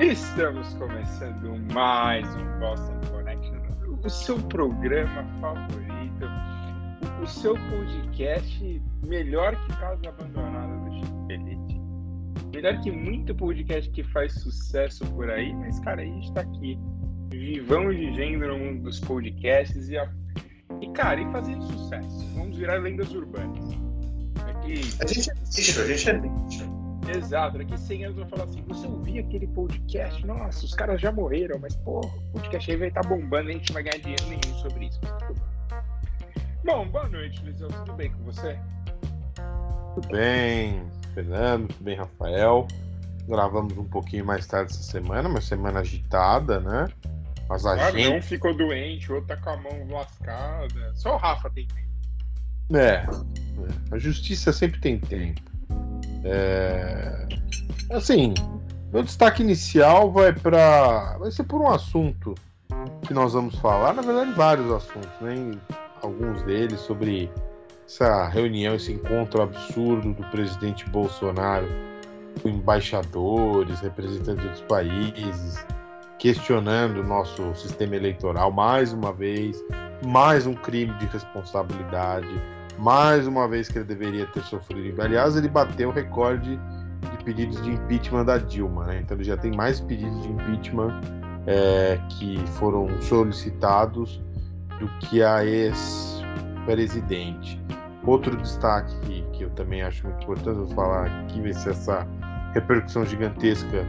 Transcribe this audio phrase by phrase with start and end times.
[0.00, 3.62] Estamos começando mais um Boston Connection,
[4.04, 6.26] o seu programa favorito,
[7.22, 11.80] o seu podcast melhor que Casa Abandonada do Chico Felice.
[12.52, 16.76] Melhor que muito podcast que faz sucesso por aí, mas cara, a gente tá aqui,
[17.30, 20.10] vivamos vivendo no mundo dos podcasts e, a...
[20.80, 22.34] e cara, e fazendo sucesso.
[22.34, 23.64] Vamos virar lendas urbanas.
[24.44, 24.74] Aqui...
[25.00, 26.73] A gente é bicho, a gente é bicho.
[27.08, 30.26] Exato, daqui 100 anos vão falar assim: você ouvia aquele podcast?
[30.26, 33.52] Nossa, os caras já morreram, mas pô, o podcast aí vai estar tá bombando a
[33.52, 35.00] gente não vai ganhar dinheiro nenhum sobre isso.
[36.64, 37.68] Bom, boa noite, Luizão.
[37.68, 38.58] Tudo bem com você?
[39.94, 40.82] Tudo bem,
[41.14, 42.66] Fernando, tudo bem, Rafael.
[43.28, 46.88] Gravamos um pouquinho mais tarde essa semana, uma semana agitada, né?
[47.48, 48.16] Mas a gente.
[48.16, 50.92] Um ficou doente, o outro tá com a mão lascada.
[50.94, 51.84] Só o Rafa tem tempo.
[52.72, 53.04] É,
[53.90, 55.53] a justiça sempre tem tempo.
[56.24, 57.26] É...
[57.90, 58.34] Assim,
[58.92, 61.18] meu destaque inicial vai para.
[61.18, 62.34] Vai ser por um assunto
[63.06, 65.52] que nós vamos falar, na verdade, vários assuntos, né?
[66.02, 67.30] Alguns deles sobre
[67.86, 71.68] essa reunião, esse encontro absurdo do presidente Bolsonaro
[72.42, 75.64] com embaixadores, representantes dos países,
[76.18, 79.62] questionando o nosso sistema eleitoral mais uma vez,
[80.06, 82.28] mais um crime de responsabilidade
[82.78, 85.00] mais uma vez que ele deveria ter sofrido.
[85.00, 86.60] Aliás, ele bateu o recorde
[87.00, 89.00] de pedidos de impeachment da Dilma, né?
[89.00, 91.00] Então ele já tem mais pedidos de impeachment
[91.46, 94.22] é, que foram solicitados
[94.78, 97.60] do que a ex-presidente.
[98.06, 102.06] Outro destaque que, que, eu também acho muito importante vou falar aqui vai ser essa
[102.52, 103.86] repercussão gigantesca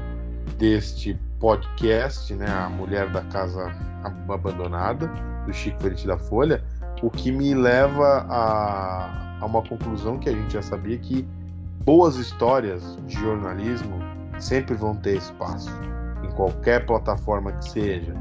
[0.57, 2.47] deste podcast, né?
[2.47, 3.69] A Mulher da Casa
[4.29, 5.07] Abandonada,
[5.45, 6.63] do Chico Feliz da Folha
[7.05, 11.23] o que me leva a, a uma conclusão que a gente já sabia que
[11.83, 13.99] boas histórias de jornalismo
[14.39, 15.69] sempre vão ter espaço
[16.23, 18.11] em qualquer plataforma que seja,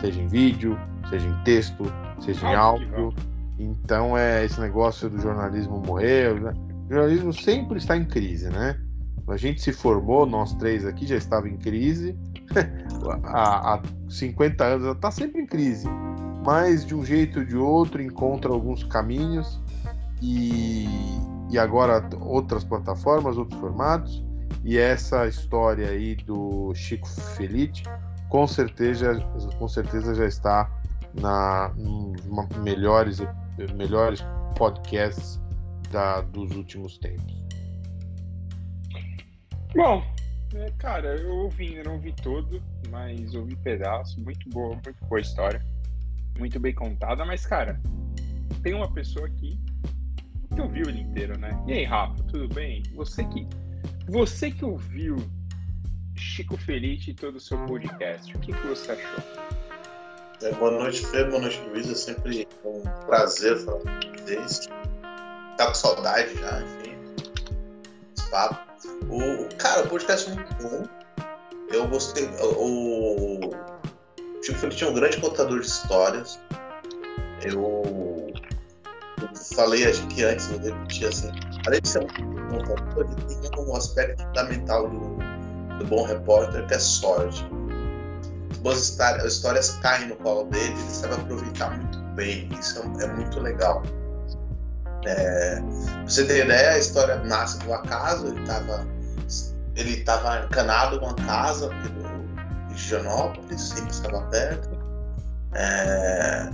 [0.00, 0.76] seja em vídeo,
[1.08, 1.84] seja em texto,
[2.18, 3.14] seja em áudio.
[3.60, 6.52] Então é esse negócio do jornalismo morreu, né?
[6.86, 8.76] O jornalismo sempre está em crise, né?
[9.28, 12.18] A gente se formou, nós três aqui já estava em crise.
[13.22, 15.88] há, há 50 anos está sempre em crise
[16.44, 19.60] mas de um jeito ou de outro encontra alguns caminhos
[20.20, 20.86] e,
[21.50, 24.22] e agora outras plataformas, outros formatos.
[24.64, 27.82] E essa história aí do Chico Felice
[28.28, 29.20] com certeza,
[29.58, 30.70] com certeza já está
[31.20, 33.20] na nos melhores,
[33.76, 34.24] melhores
[34.56, 35.38] podcasts
[35.90, 37.42] da, dos últimos tempos.
[39.74, 40.02] Bom,
[40.54, 45.62] é, cara, eu ouvi, não ouvi todo, mas ouvi pedaço, muito boa, muito boa história
[46.38, 47.80] muito bem contada, mas, cara,
[48.62, 49.58] tem uma pessoa aqui
[50.54, 51.50] que ouviu ele inteiro, né?
[51.66, 52.82] E aí, Rafa, tudo bem?
[52.94, 53.46] Você que,
[54.06, 55.16] você que ouviu
[56.14, 59.52] Chico Feliz e todo o seu podcast, o que, que você achou?
[60.42, 61.88] É, boa noite, Fê, boa noite, Luiz.
[61.88, 64.68] É sempre um prazer falar com vocês.
[65.56, 66.96] Tá com saudade já, enfim.
[68.16, 68.72] Esse papo.
[69.08, 70.84] O, cara, o podcast é muito bom.
[71.72, 72.28] Eu gostei.
[72.40, 73.50] O,
[74.42, 76.38] Chico Feliz tinha um grande contador de histórias.
[77.42, 78.32] Eu,
[79.20, 81.30] eu falei, acho que antes, eu repetir assim,
[81.66, 85.16] além de ser um contador, ele tem um aspecto fundamental do,
[85.78, 87.46] do bom repórter, que é sorte.
[88.50, 93.04] As boas histórias, histórias caem no colo dele, ele sabe aproveitar muito bem, isso é,
[93.04, 93.82] é muito legal.
[95.04, 95.60] É,
[96.04, 98.86] você ter ideia, a história nasce do acaso, ele estava
[99.74, 102.11] ele tava encanado numa casa pelo
[102.72, 104.70] Higienópolis, sempre estava perto.
[105.54, 106.48] É,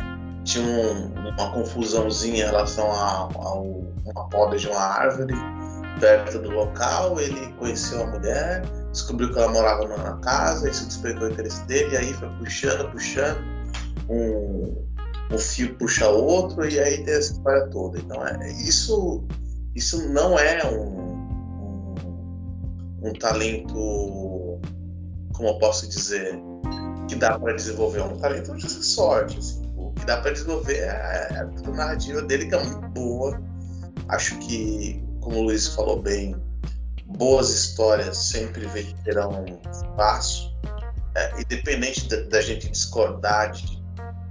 [0.44, 5.34] tinha um, uma confusãozinha em relação a, a, uma poda de uma árvore
[6.00, 7.20] perto do local.
[7.20, 11.94] Ele conheceu a mulher, descobriu que ela morava na casa, isso despertou o interesse dele,
[11.94, 13.38] e aí foi puxando, puxando,
[14.08, 14.84] um,
[15.32, 17.98] um fio puxa outro, e aí tem essa história toda.
[17.98, 19.24] Então, é, isso,
[19.74, 21.08] isso não é um,
[21.60, 21.94] um,
[23.02, 24.47] um talento
[25.38, 26.36] como eu posso dizer,
[27.06, 29.38] que dá para desenvolver um talento de sorte.
[29.38, 29.72] Assim.
[29.76, 33.40] O que dá para desenvolver é, é a narrativa dele, que é muito boa.
[34.08, 36.34] Acho que, como o Luiz falou bem,
[37.06, 38.66] boas histórias sempre
[39.04, 40.52] terão espaço,
[41.14, 43.80] é, independente da, da, gente discordar de,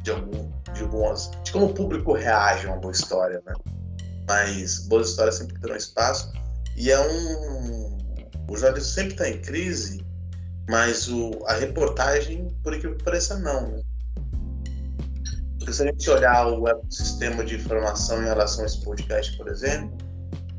[0.04, 1.32] de, algum, de algumas.
[1.42, 3.54] de como o público reage a uma boa história, né?
[4.28, 6.34] Mas boas histórias sempre terão espaço.
[6.76, 7.98] E é um.
[8.50, 10.07] O jornalismo sempre está em crise
[10.70, 13.68] mas o, a reportagem, por que pareça, não.
[13.70, 13.82] Né?
[15.58, 19.48] Porque se a gente olhar o sistema de informação em relação a esse podcast, por
[19.48, 19.98] exemplo,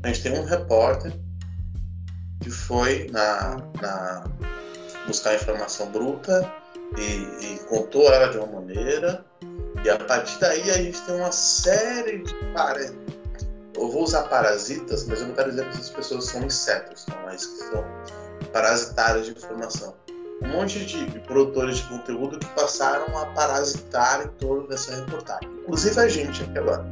[0.03, 1.13] a gente tem um repórter
[2.41, 4.23] que foi na, na
[5.07, 6.51] buscar informação bruta
[6.97, 9.25] e, e contou ela de uma maneira.
[9.83, 12.79] E a partir daí a gente tem uma série de para...
[13.75, 17.23] Eu vou usar parasitas, mas eu não quero dizer que essas pessoas são insetos, não,
[17.23, 17.85] mas que são
[18.51, 19.95] parasitários de informação.
[20.41, 25.49] Um monte de produtores de conteúdo que passaram a parasitar em torno dessa reportagem.
[25.63, 26.85] Inclusive a gente aqui agora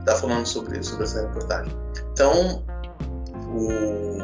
[0.00, 1.72] está falando sobre isso, sobre essa reportagem.
[2.12, 2.64] Então,
[3.54, 4.18] o...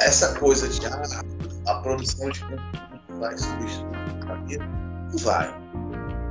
[0.00, 1.02] essa coisa de ah,
[1.66, 3.98] a produção de conteúdo vai substituir
[5.10, 5.54] não vai.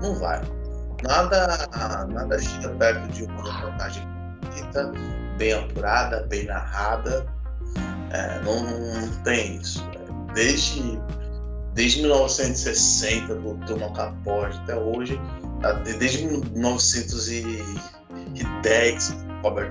[0.01, 0.41] Não vai.
[1.03, 1.67] Nada,
[2.09, 4.07] nada chega perto de uma reportagem
[4.41, 4.91] bonita,
[5.37, 7.25] bem apurada, bem narrada.
[8.11, 9.83] É, não, não, tem isso.
[10.33, 10.99] Desde,
[11.73, 15.17] desde 1960, do Truman Capote até hoje,
[15.97, 19.69] desde 1910, Robert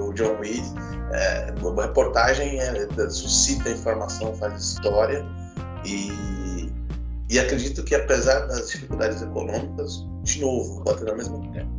[0.00, 0.64] o John Reed,
[1.12, 5.24] é, a reportagem é, suscita informação, faz história
[5.84, 6.72] e,
[7.30, 11.70] e acredito que apesar das dificuldades econômicas, de novo, batendo ao mesmo tempo,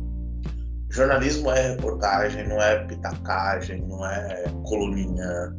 [0.90, 5.54] jornalismo é reportagem, não é pitacagem, não é coluninha,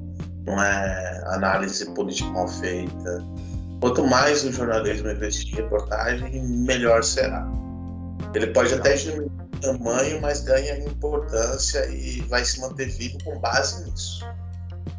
[0.46, 3.24] não é análise política mal feita.
[3.80, 7.48] Quanto mais o jornalismo investir em reportagem, melhor será.
[8.34, 13.90] Ele pode até diminuir tamanho, mas ganha importância e vai se manter vivo com base
[13.90, 14.26] nisso.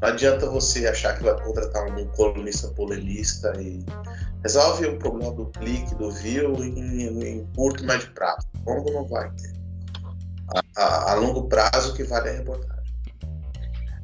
[0.00, 3.84] Não adianta você achar que vai contratar um colunista polemista e
[4.42, 8.46] resolve o problema do clique, do view em, em curto médio prazo.
[8.66, 9.52] Longo não vai ter.
[10.54, 12.81] A, a, a longo prazo que vale a reportagem.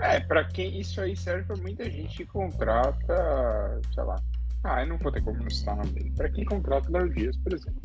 [0.01, 4.17] É, para quem isso aí serve para muita gente que contrata, sei lá.
[4.65, 6.13] Ah, eu não vou ter como não citar o nome dele.
[6.17, 7.81] Para quem contrata Léo Dias, por exemplo.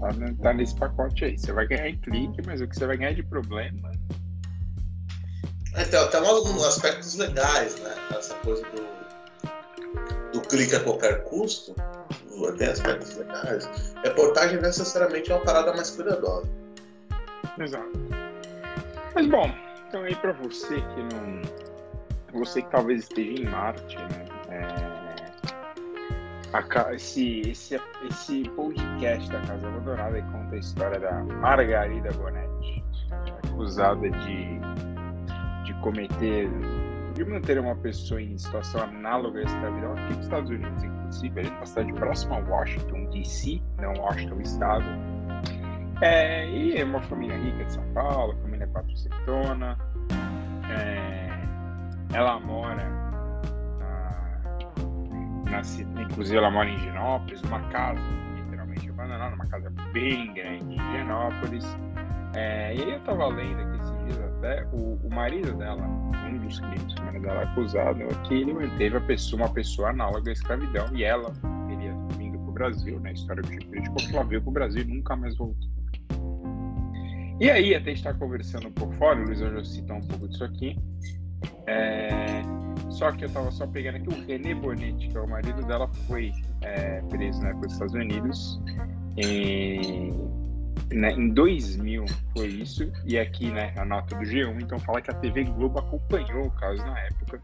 [0.00, 0.08] Tá,
[0.42, 1.38] tá nesse pacote aí.
[1.38, 3.90] Você vai ganhar em clique, mas o que você vai ganhar de problema.
[5.74, 7.94] É, tem, tem alguns aspectos legais, né?
[8.16, 11.74] Essa coisa do, do clique a qualquer custo.
[12.56, 13.68] Tem aspectos legais.
[14.04, 16.48] Reportagem necessariamente é uma parada mais cuidadosa.
[17.58, 17.90] Exato.
[19.14, 19.52] Mas bom,
[19.88, 22.40] então aí para você que não.
[22.40, 24.26] Você que talvez esteja em Marte, né?
[24.50, 24.98] É
[26.94, 32.84] esse, esse, esse podcast da Casa Abandonada conta a história da Margarida Bonetti,
[33.44, 34.58] acusada de,
[35.64, 36.48] de cometer,
[37.14, 41.50] de manter uma pessoa em situação análoga à escravidão aqui nos Estados Unidos, inclusive, ali
[41.50, 44.86] na cidade próxima a Washington, D.C., não Washington, Estado.
[46.00, 49.78] É, e é uma família rica de São Paulo, família quatrocentona.
[50.70, 51.28] É,
[52.12, 52.98] ela mora
[55.44, 58.00] na, inclusive ela mora em Genópolis, uma casa
[58.36, 61.64] literalmente abandonada, uma casa bem grande em Genópolis.
[62.34, 66.38] É, e aí eu tava lendo aqui esses dias até, o, o marido dela, um
[66.38, 69.52] dos crimes que o marido dela é acusado, é que ele manteve a pessoa, uma
[69.52, 71.32] pessoa análoga à escravidão e ela
[71.68, 73.10] teria vindo para o Brasil, né?
[73.10, 75.77] A história do Chico como ela veio para o Brasil e nunca mais voltou.
[77.40, 80.76] E aí, até estar conversando por fora, o Luiz já citou um pouco disso aqui.
[81.68, 82.42] É,
[82.90, 85.88] só que eu tava só pegando aqui o René Bonetti, que é o marido dela,
[86.08, 86.32] foi
[86.62, 88.60] é, preso né, os Estados Unidos.
[89.16, 90.10] E,
[90.92, 92.06] né, em 2000
[92.36, 92.90] foi isso.
[93.04, 96.50] E aqui né, a nota do G1, então fala que a TV Globo acompanhou o
[96.50, 97.40] caso na época.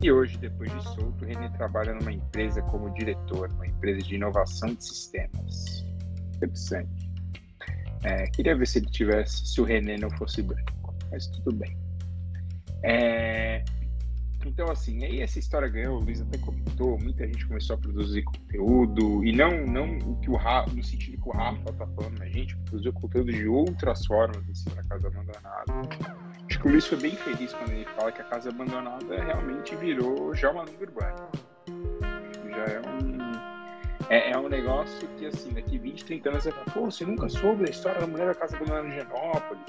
[0.00, 4.14] E hoje, depois de solto, o René trabalha numa empresa como diretor, uma empresa de
[4.14, 5.84] inovação de sistemas.
[6.36, 7.07] Interessante.
[8.04, 11.76] É, queria ver se ele tivesse, se o René não fosse branco, mas tudo bem.
[12.82, 13.64] É,
[14.46, 18.22] então, assim, aí essa história ganhou, o Luiz até comentou, muita gente começou a produzir
[18.22, 22.22] conteúdo, e não, não o que o Rafa, no sentido que o Rafa tá falando,
[22.22, 25.72] a gente produziu conteúdo de outras formas cima da Casa Abandonada.
[26.48, 29.74] Acho que o Luiz foi bem feliz quando ele fala que a Casa Abandonada realmente
[29.76, 31.28] virou já uma lenda urbana.
[34.10, 34.38] É um.
[34.38, 37.64] É, um negócio que, assim, daqui 20, 30 anos você fala, pô, você nunca soube
[37.64, 39.62] da história da mulher da Casa Abandonada em Genópolis?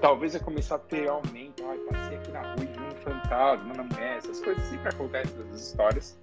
[0.00, 4.16] Talvez vai começar a ter aumento, ai, passei aqui na rua e fantasma na mulher,
[4.18, 6.18] essas coisas sempre acontecem nessas histórias.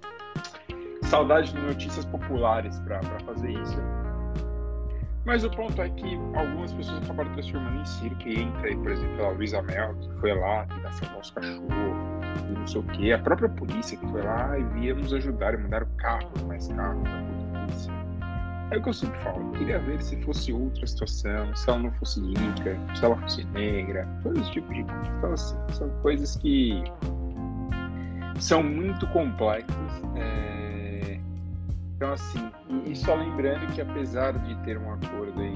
[1.04, 3.78] Saudade de notícias populares para fazer isso.
[5.24, 8.28] Mas o ponto é que algumas pessoas acabaram transformando em circo.
[8.28, 12.09] E entra por exemplo, a Luísa Mel, que foi lá tentar salvar os cachorros,
[12.48, 13.12] e não sei o quê.
[13.12, 17.60] A própria polícia que foi lá e via nos ajudar mandaram carros, mais carros da
[17.60, 17.92] polícia.
[18.70, 19.40] É o que eu sempre falo.
[19.40, 23.44] Eu queria ver se fosse outra situação, se ela não fosse rica, se ela fosse
[23.46, 25.10] negra, todo esse tipo de coisa.
[25.18, 26.84] Então, assim, são coisas que
[28.38, 30.02] são muito complexas.
[30.16, 31.18] É...
[31.96, 32.50] Então, assim,
[32.86, 35.54] e, só lembrando que apesar de ter um acordo aí,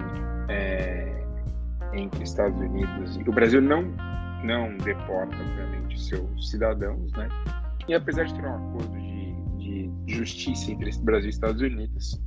[0.48, 1.24] é...
[1.92, 3.84] entre Estados Unidos e o Brasil não,
[4.44, 7.28] não deporta, obviamente, seus cidadãos, né?
[7.88, 12.20] E apesar de ter um acordo de, de justiça entre Brasil e Estados Unidos.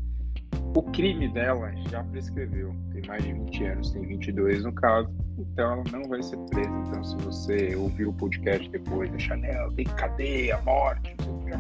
[0.76, 5.74] O crime dela já prescreveu, tem mais de 20 anos, tem 22 no caso, então
[5.74, 6.70] ela não vai ser presa.
[6.70, 11.16] Então, se você ouvir o podcast depois, da Chanel, tem cadeia, morte,
[11.48, 11.58] já,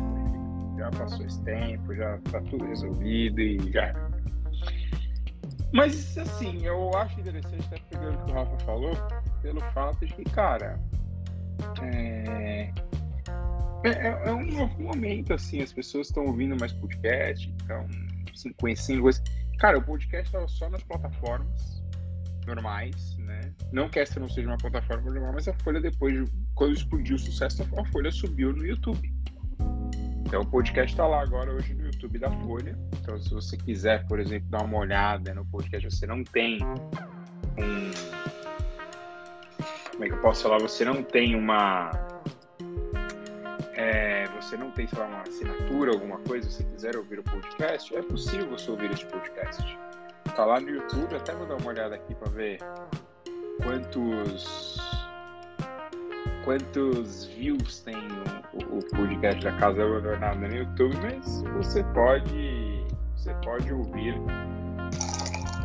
[0.77, 4.06] já passou esse tempo, já tá tudo resolvido e já.
[5.74, 8.93] Mas, assim, eu acho interessante, até pegando o que o Rafa falou,
[9.41, 10.79] pelo fato de que, cara,
[11.81, 12.71] é,
[13.83, 17.86] é, é, um novo momento, assim, as pessoas estão ouvindo mais podcast, estão
[18.33, 19.21] assim, conhecendo coisas.
[19.59, 21.83] Cara, o podcast estava só nas plataformas
[22.45, 23.41] normais, né?
[23.71, 27.19] Não que essa não seja uma plataforma normal, mas a Folha depois, quando explodiu o
[27.19, 29.13] sucesso, a Folha subiu no YouTube.
[30.27, 32.77] Então o podcast está lá agora hoje no YouTube da Folha.
[33.01, 36.60] Então se você quiser, por exemplo, dar uma olhada no podcast, você não tem
[37.57, 37.91] um
[39.93, 40.60] como é que eu posso falar?
[40.60, 41.91] Você não tem uma
[43.74, 47.96] é, você não tem, sei lá, uma assinatura, alguma coisa, se quiser ouvir o podcast,
[47.96, 49.79] é possível você ouvir este podcast.
[50.36, 52.60] Tá lá no YouTube, até vou dar uma olhada aqui para ver
[53.63, 54.77] quantos
[56.43, 57.96] quantos views tem
[58.65, 62.85] o, podcast da Casa Abandonada no YouTube, mas você pode
[63.15, 64.15] você pode ouvir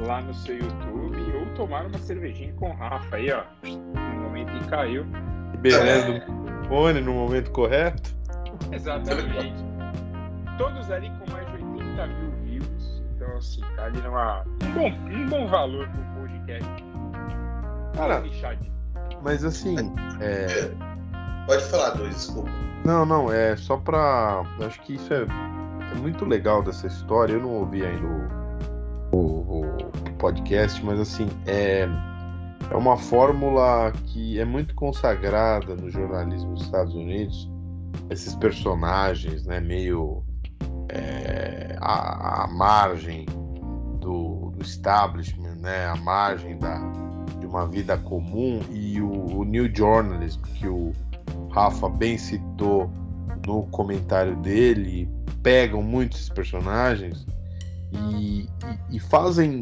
[0.01, 3.45] lá no seu YouTube ou tomar uma cervejinha com o Rafa aí, ó.
[3.65, 5.05] No momento que caiu.
[5.59, 8.15] Beleza fone no momento correto.
[8.73, 9.63] Exatamente.
[10.57, 13.03] Todos ali com mais de 80 mil views.
[13.15, 16.85] Então, assim, tá ali numa, um, bom, um bom valor pro podcast.
[17.95, 18.23] Cara,
[19.23, 19.77] mas assim.
[20.21, 20.47] É...
[21.47, 22.51] Pode falar, dois, desculpa.
[22.85, 24.45] Não, não, é só pra.
[24.61, 27.35] Acho que isso é, é muito legal dessa história.
[27.35, 28.07] Eu não ouvi ainda
[29.13, 31.89] o, o, o podcast, mas assim, é
[32.73, 37.51] é uma fórmula que é muito consagrada no jornalismo dos Estados Unidos.
[38.09, 40.25] Esses personagens, né, meio
[40.89, 43.27] é, à, margem
[44.01, 46.79] do, do, establishment, né, à margem da,
[47.39, 50.93] de uma vida comum e o, o New Journalism que o
[51.53, 52.91] Rafa bem citou
[53.47, 55.09] no comentário dele
[55.43, 57.27] pegam muitos personagens
[57.93, 59.61] e, e, e fazem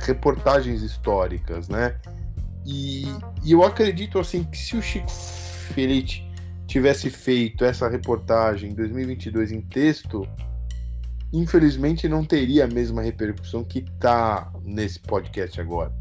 [0.00, 1.96] reportagens históricas, né?
[2.64, 3.04] E,
[3.42, 6.22] e, eu acredito assim que se o Chico Felice
[6.66, 10.26] tivesse feito essa reportagem em 2022 em texto,
[11.32, 15.92] infelizmente não teria a mesma repercussão que está nesse podcast agora.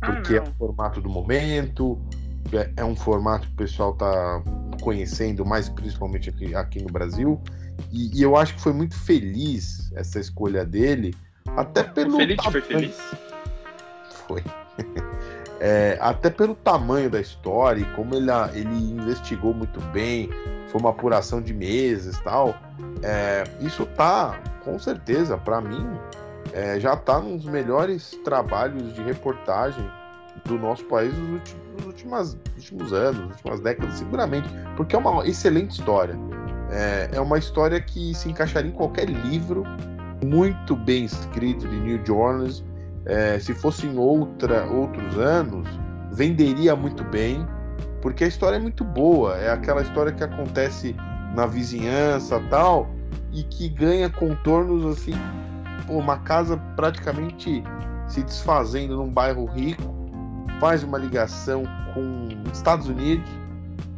[0.00, 2.00] Ah, Porque ah, é o formato do momento,
[2.52, 4.42] é, é, um formato que o pessoal está
[4.82, 7.40] conhecendo mais principalmente aqui, aqui no Brasil.
[7.90, 11.14] E, e, eu acho que foi muito feliz essa escolha dele,
[11.56, 12.16] até pelo.
[12.16, 12.98] Feliz, foi feliz?
[14.26, 14.44] Foi.
[15.60, 20.28] é, até pelo tamanho da história e como ele, ele investigou muito bem,
[20.68, 22.54] foi uma apuração de meses tal.
[23.02, 25.86] É, isso tá, com certeza, para mim,
[26.52, 29.88] é, já tá nos melhores trabalhos de reportagem
[30.44, 34.98] do nosso país nos últimos, nos últimos, últimos anos, nas últimas décadas, seguramente, porque é
[34.98, 36.16] uma excelente história.
[36.70, 39.64] É, é uma história que se encaixaria em qualquer livro,
[40.24, 42.64] muito bem escrito de New Journalism,
[43.06, 45.66] é, se fosse em outra, outros anos,
[46.12, 47.46] venderia muito bem,
[48.02, 49.36] porque a história é muito boa.
[49.36, 50.94] É aquela história que acontece
[51.34, 52.88] na vizinhança tal,
[53.32, 55.14] e que ganha contornos assim,
[55.88, 57.62] uma casa praticamente
[58.08, 59.82] se desfazendo num bairro rico,
[60.60, 61.64] faz uma ligação
[61.94, 63.28] com Estados Unidos,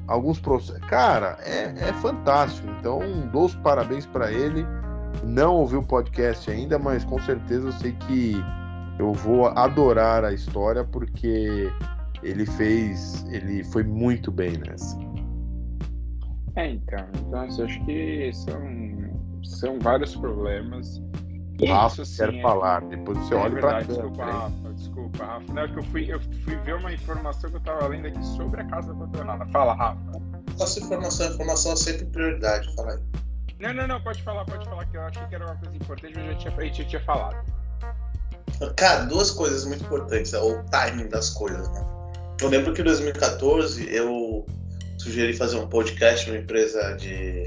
[0.06, 0.80] alguns processos.
[0.88, 2.68] Cara, é, é fantástico.
[2.78, 3.00] Então,
[3.32, 4.64] dou os parabéns para ele.
[5.24, 8.36] Não ouvi o podcast ainda, mas com certeza eu sei que
[8.98, 11.70] eu vou adorar a história porque
[12.22, 14.96] ele fez, ele foi muito bem nessa.
[16.54, 18.60] É, então, então acho que são,
[19.42, 21.02] são vários problemas.
[21.60, 22.42] O Rafa quer é...
[22.42, 25.52] falar, depois você é olha para Desculpa, Rafa, desculpa, Rafa.
[25.52, 28.24] Não, é que eu fui, eu fui ver uma informação que eu estava lendo aqui
[28.24, 29.46] sobre a casa abandonada.
[29.46, 30.00] Fala, Rafa.
[30.60, 33.00] Essa informação, informação é sempre prioridade, fala aí.
[33.60, 36.14] Não, não, não, pode falar, pode falar, que eu achei que era uma coisa importante,
[36.16, 37.36] mas já tinha, a gente já tinha falado.
[38.76, 41.86] Cara, duas coisas muito importantes, é o timing das coisas, né?
[42.40, 44.44] Eu lembro que em 2014 eu
[44.98, 47.46] sugeri fazer um podcast numa empresa de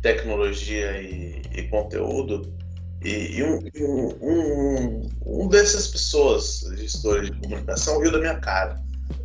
[0.00, 2.57] tecnologia e, e conteúdo
[3.02, 3.58] e, e um,
[4.20, 8.80] um, um, dessas pessoas, gestores de comunicação, riu da minha cara.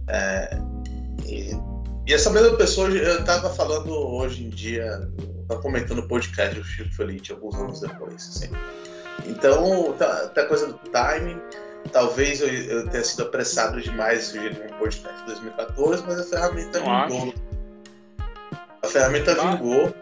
[0.08, 0.58] É,
[1.26, 1.52] e,
[2.06, 5.10] e, essa mesma pessoa eu estava falando hoje em dia,
[5.42, 8.16] estava comentando o podcast do Chico Felice alguns anos depois.
[8.16, 8.50] Assim.
[9.26, 11.42] Então, tá, tá coisa do timing.
[11.92, 16.80] Talvez eu, eu, tenha sido apressado demais sugerir um podcast em 2014, mas a ferramenta
[16.80, 17.24] Não vingou.
[17.24, 17.34] Acho.
[18.84, 19.94] A ferramenta vingou.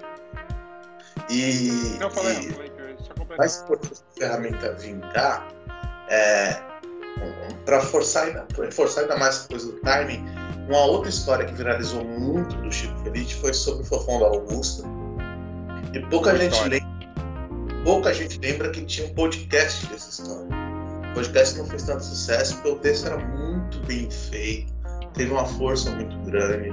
[1.30, 2.71] E, Não, falei, e não, falei,
[3.64, 5.48] importante a ferramenta vingar
[6.10, 6.72] é
[7.66, 10.24] para forçar, ainda- forçar ainda mais a coisa do timing.
[10.68, 14.84] Uma outra história que viralizou muito do Chico Feliz foi sobre o Fofão da Augusta.
[15.94, 16.80] E pouca gente história.
[16.80, 20.48] lembra, pouca gente lembra que tinha um podcast dessa história.
[21.12, 24.74] O podcast não fez tanto sucesso porque o texto era muito bem feito,
[25.14, 26.72] teve uma força muito grande,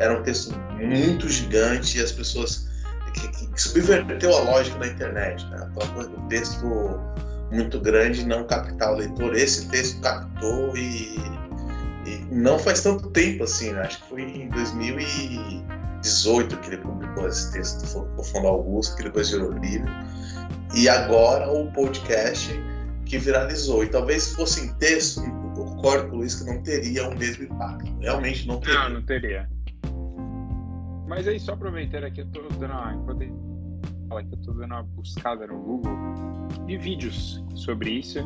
[0.00, 2.67] era um texto muito gigante e as pessoas
[3.20, 5.56] que, que- subverteu a lógica da internet, né?
[5.70, 6.64] Aquela coisa do texto
[7.50, 9.34] muito grande não captar o leitor.
[9.34, 11.16] Esse texto captou e,
[12.06, 13.82] e não faz tanto tempo assim, né?
[13.82, 19.30] Acho que foi em 2018 que ele publicou esse texto do Fundo Augusto, que depois
[19.30, 19.90] virou livro.
[20.74, 22.50] E agora o podcast
[23.06, 23.82] que viralizou.
[23.82, 25.32] E talvez se fosse em texto, eu
[25.64, 27.90] concordo com o Luiz que não teria o mesmo impacto.
[28.00, 28.80] Realmente não teria.
[28.80, 29.48] Não, não teria.
[31.08, 32.94] Mas aí, só aproveitando aqui, eu tô dando uma.
[32.94, 33.24] Enquanto
[34.08, 35.96] fala que eu tô dando uma buscada no Google
[36.66, 38.18] de vídeos sobre isso.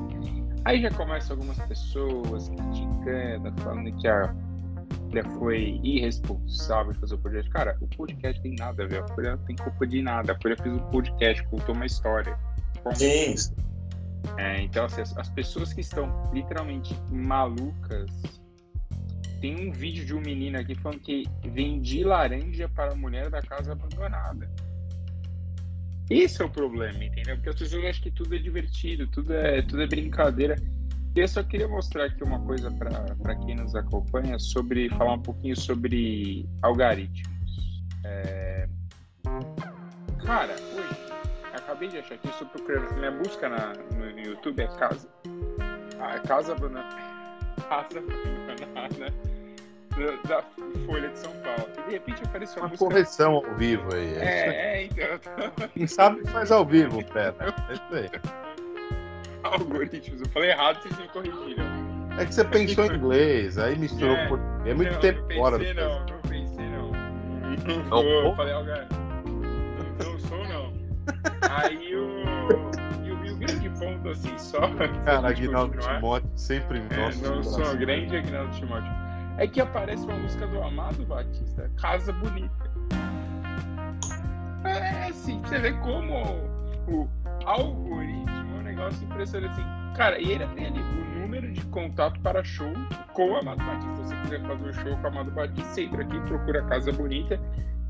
[0.65, 4.35] Aí já começam algumas pessoas criticando, falando que a
[5.11, 7.51] Folha foi irresponsável de fazer o podcast.
[7.51, 9.03] Cara, o podcast tem nada a ver.
[9.03, 10.33] A Folha não tem culpa de nada.
[10.33, 12.39] A Folha fez um podcast, contou uma história.
[12.95, 13.35] Sim,
[14.39, 18.11] É, então, assim, as, as pessoas que estão literalmente malucas.
[19.43, 23.43] Tem um vídeo de um menino aqui falando que vendi laranja para a mulher da
[23.43, 24.49] casa abandonada.
[26.09, 27.35] Esse é o problema, entendeu?
[27.35, 30.55] Porque as pessoas acham que tudo é divertido, tudo é, tudo é brincadeira.
[31.17, 35.57] Eu só queria mostrar aqui uma coisa para quem nos acompanha sobre falar um pouquinho
[35.57, 37.83] sobre algoritmos.
[38.05, 38.69] É,
[40.25, 41.13] Cara, hoje
[41.53, 42.95] acabei de achar aqui, estou procurando.
[42.95, 45.09] Minha busca na, no YouTube é casa.
[45.99, 47.11] Ah, casa abandonada.
[47.69, 49.32] Casa abandonada
[49.97, 50.43] da, da
[50.87, 51.69] Folha de São Paulo.
[51.79, 52.85] E de repente apareceu uma, Uma música.
[52.89, 54.15] correção ao vivo aí.
[54.15, 54.21] É.
[54.23, 55.05] É, então.
[55.61, 57.35] eu Quem sabe faz ao vivo, Pera.
[57.69, 58.11] É isso aí.
[59.43, 60.21] Algoritmos.
[60.21, 61.65] Eu falei errado, vocês me corrigiram.
[62.19, 64.29] É que você pensou em inglês, aí misturou É.
[64.29, 64.67] português.
[64.67, 65.59] É muito não, tempo não fora.
[65.59, 66.93] pensei, do não, não pensei, não.
[66.93, 68.23] Não Não vou.
[68.23, 68.37] vou?
[68.37, 68.89] Falei, ó, cara,
[69.25, 70.73] não, não sou, não.
[71.51, 72.23] Aí o.
[73.05, 74.61] E o, grande ponto, assim, só.
[75.05, 78.93] Cara, Aguinaldo Timóteo sempre em É, nosso não sou grande Agnaldo Timóteo.
[79.43, 82.71] É que aparece uma música do Amado Batista, Casa Bonita.
[84.65, 86.15] É assim, você vê como
[86.87, 87.09] o
[87.45, 89.97] algoritmo é um negócio impressionante assim.
[89.97, 92.73] Cara, e ele tem ali o número de contato para show
[93.15, 93.97] com o Amado Batista.
[93.97, 97.41] Se você quiser fazer um show com o Amado Batista, entra aqui, procura Casa Bonita.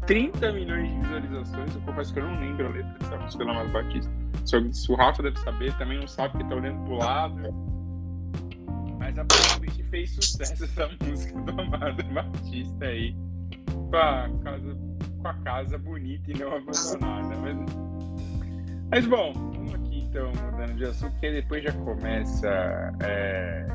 [0.07, 1.75] 30 milhões de visualizações.
[1.75, 4.11] Eu confesso que eu não lembro a letra dessa música do Amado Batista.
[4.47, 7.55] Se, o Rafa deve saber, também não sabe porque tá olhando pro lado.
[8.99, 9.19] Mas
[9.63, 13.15] aparentemente fez sucesso essa música do Amado Batista aí.
[13.91, 14.79] Com a casa,
[15.21, 17.37] com a casa bonita e não abandonada.
[17.37, 17.57] Mas,
[18.91, 22.93] mas bom, vamos aqui então mudando de assunto, porque depois já começa.
[23.03, 23.67] é,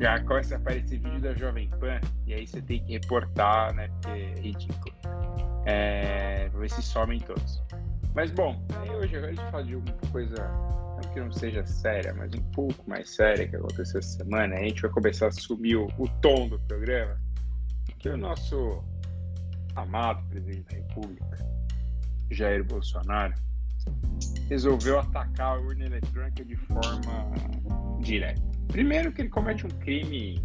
[0.00, 3.88] já começa a aparecer vídeo da Jovem Pan, e aí você tem que reportar, né?
[3.88, 4.94] Porque é ridículo.
[5.66, 7.62] É, pra ver se somem todos.
[8.14, 10.36] Mas bom, aí hoje agora a gente fala de uma coisa
[11.14, 14.56] que não seja séria, mas um pouco mais séria que aconteceu essa semana.
[14.56, 17.16] A gente vai começar a assumir o, o tom do programa,
[18.00, 18.82] que o nosso
[19.76, 21.38] amado presidente da República,
[22.32, 23.32] Jair Bolsonaro,
[24.48, 27.30] resolveu atacar a urna eletrônica de forma
[28.00, 28.42] direta.
[28.68, 30.42] Primeiro que ele comete um crime,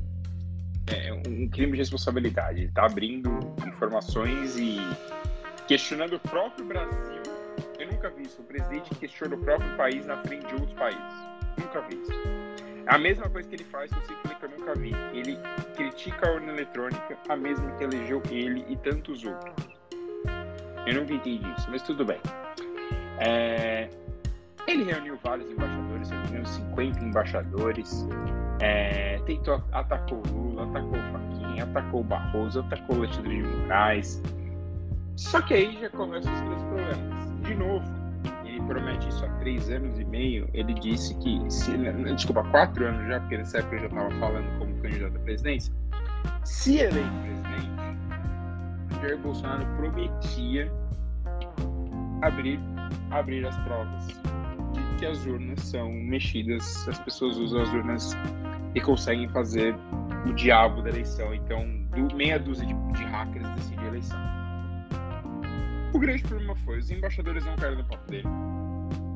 [0.87, 2.59] é, um crime de responsabilidade.
[2.59, 3.31] Ele está abrindo
[3.65, 4.77] informações e
[5.67, 7.28] questionando o próprio Brasil.
[7.99, 8.41] Nunca vi isso.
[8.41, 11.03] O presidente questiona o próprio país na frente de outros países.
[11.57, 12.13] Nunca vi isso.
[12.87, 14.93] A mesma coisa que ele faz, que eu sei que eu nunca vi.
[15.13, 15.37] Ele
[15.75, 19.53] critica a urna eletrônica, a mesma que elegeu ele e tantos outros.
[20.87, 22.21] Eu nunca entendi isso, mas tudo bem.
[23.17, 23.89] É,
[24.65, 28.07] Ele reuniu vários embaixadores, reuniu 50 embaixadores,
[28.61, 33.43] é, tentou, atacou o Lula, atacou o Faquinha, atacou o Barroso, atacou o Alexandre de
[33.43, 34.21] Moraes.
[35.17, 37.28] Só que aí já começam os grandes problemas.
[37.49, 37.83] De novo,
[38.45, 40.47] ele promete isso há três anos e meio.
[40.53, 41.75] Ele disse que, se,
[42.15, 45.73] desculpa, quatro anos já, porque nessa época ele já estava falando como candidato à presidência.
[46.43, 50.71] Se eleito presidente, Jair Bolsonaro prometia
[52.21, 52.59] abrir,
[53.09, 58.15] abrir as provas de que as urnas são mexidas, as pessoas usam as urnas
[58.75, 59.75] e conseguem fazer
[60.27, 61.33] o diabo da eleição.
[61.33, 64.38] Então, do, meia dúzia de, de hackers decide a eleição.
[65.99, 68.25] O grande problema foi, os embaixadores não caíram no papo dele.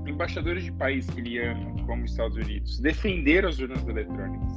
[0.05, 4.51] Embaixadores de países que ele ama, como os Estados Unidos, defenderam as urnas eletrônicas.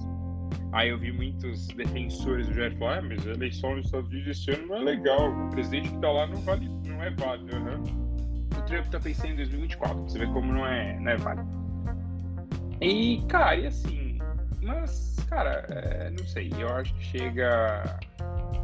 [0.72, 4.26] Aí eu vi muitos defensores do Jair falar, ah, mas a eleição nos Estados Unidos
[4.26, 5.30] esse ano não é legal.
[5.30, 7.56] O presidente que tá lá não, vale, não é válido.
[7.58, 8.06] Uhum.
[8.66, 10.02] Trump tá pensando em 2024.
[10.02, 11.48] Você vê como não é, não é válido.
[12.80, 14.18] E, cara, e assim,
[14.60, 18.00] mas, cara, é, não sei, eu acho que chega.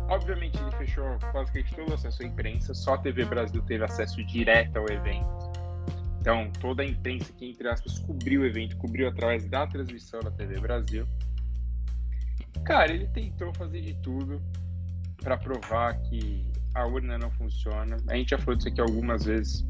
[0.09, 3.85] Obviamente, ele fechou quase que todo o acesso à imprensa, só a TV Brasil teve
[3.85, 5.53] acesso direto ao evento.
[6.21, 10.31] Então, toda a imprensa que, entre aspas, cobriu o evento, cobriu através da transmissão da
[10.31, 11.07] TV Brasil.
[12.65, 14.41] Cara, ele tentou fazer de tudo
[15.21, 17.97] para provar que a urna não funciona.
[18.09, 19.67] A gente já falou disso aqui algumas vezes.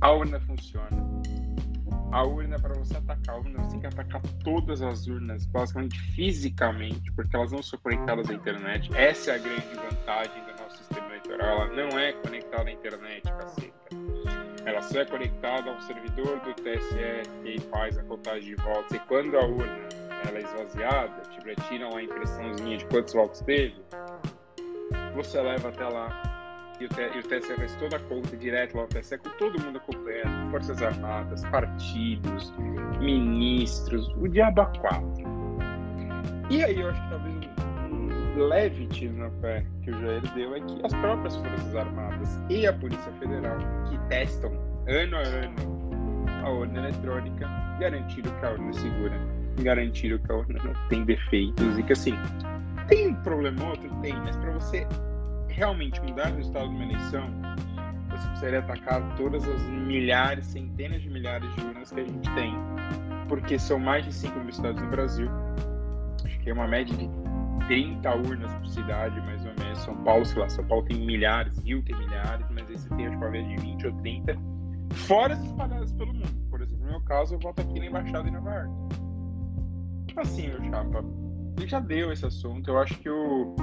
[0.00, 0.88] A urna funciona.
[2.12, 5.98] A urna, para você atacar a urna, você tem que atacar todas as urnas, basicamente
[6.14, 8.90] fisicamente, porque elas não são conectadas à internet.
[8.94, 11.62] Essa é a grande vantagem do nosso sistema eleitoral.
[11.62, 13.72] Ela não é conectada à internet, caceta.
[14.66, 18.92] Ela só é conectada ao servidor do TSE que faz a contagem de votos.
[18.94, 19.88] E quando a urna
[20.28, 23.74] ela é esvaziada, tipo, tiram a impressãozinha de quantos votos teve,
[25.14, 26.31] você leva até lá
[26.82, 30.50] e o, TSE faz toda a conta direto lá no TSE com todo mundo acompanhando,
[30.50, 32.52] Forças Armadas, partidos,
[32.98, 35.24] ministros, o diabo a quatro.
[36.50, 37.36] E aí eu acho que talvez
[38.36, 42.40] um leve tiro na pé que o Jair deu é que as próprias Forças Armadas
[42.50, 44.52] e a Polícia Federal, que testam
[44.88, 45.82] ano a ano
[46.44, 49.20] a urna eletrônica, garantiram que a urna é segura,
[49.60, 52.14] garantiram que a urna não tem defeitos e que assim,
[52.88, 53.88] tem um problema outro?
[54.00, 54.84] Tem, mas para você
[55.52, 57.30] realmente mudar o resultado de uma eleição,
[58.10, 62.54] você precisaria atacar todas as milhares, centenas de milhares de urnas que a gente tem,
[63.28, 65.28] porque são mais de 5 mil cidades no Brasil.
[66.24, 67.08] Acho que é uma média de
[67.66, 69.78] 30 urnas por cidade, mais ou menos.
[69.78, 73.16] São Paulo, sei lá, São Paulo tem milhares, Rio tem milhares, mas esse tem acho
[73.16, 74.36] que uma média de 20 ou 30,
[74.92, 76.50] fora as espalhadas pelo mundo.
[76.50, 78.70] Por exemplo, no meu caso, eu voto aqui na Embaixada em Nova York.
[80.16, 81.04] Assim, meu chapa,
[81.56, 82.70] ele já deu esse assunto.
[82.70, 83.54] Eu acho que o,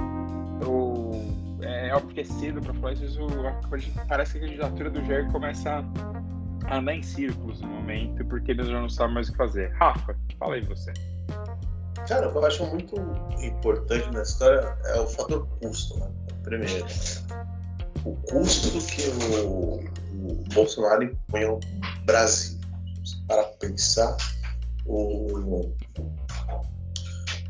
[0.66, 3.20] o é óbvio que é cedo para falar isso,
[4.08, 5.84] parece que a candidatura do Jair começa
[6.66, 9.72] a andar em círculos no momento, porque eles já não sabem mais o que fazer.
[9.72, 10.92] Rafa, fala aí você.
[12.08, 12.96] Cara, o eu acho muito
[13.42, 16.10] importante nessa história é o fator custo, né?
[16.42, 16.86] Primeiro,
[18.04, 19.08] o custo que
[19.44, 21.60] o, o Bolsonaro impõe ao
[22.04, 22.58] Brasil.
[23.26, 24.16] Para pensar,
[24.86, 25.72] o,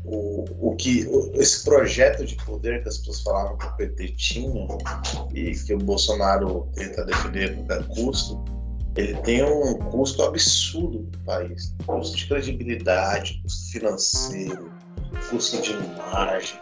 [0.05, 4.07] o, o que o, esse projeto de poder que as pessoas falavam que o PT
[4.09, 4.67] tinha
[5.33, 8.43] e que o Bolsonaro tenta defender a custo,
[8.95, 11.73] ele tem um custo absurdo para o país.
[11.85, 14.71] Custo de credibilidade, custo financeiro,
[15.29, 16.59] custo de imagem.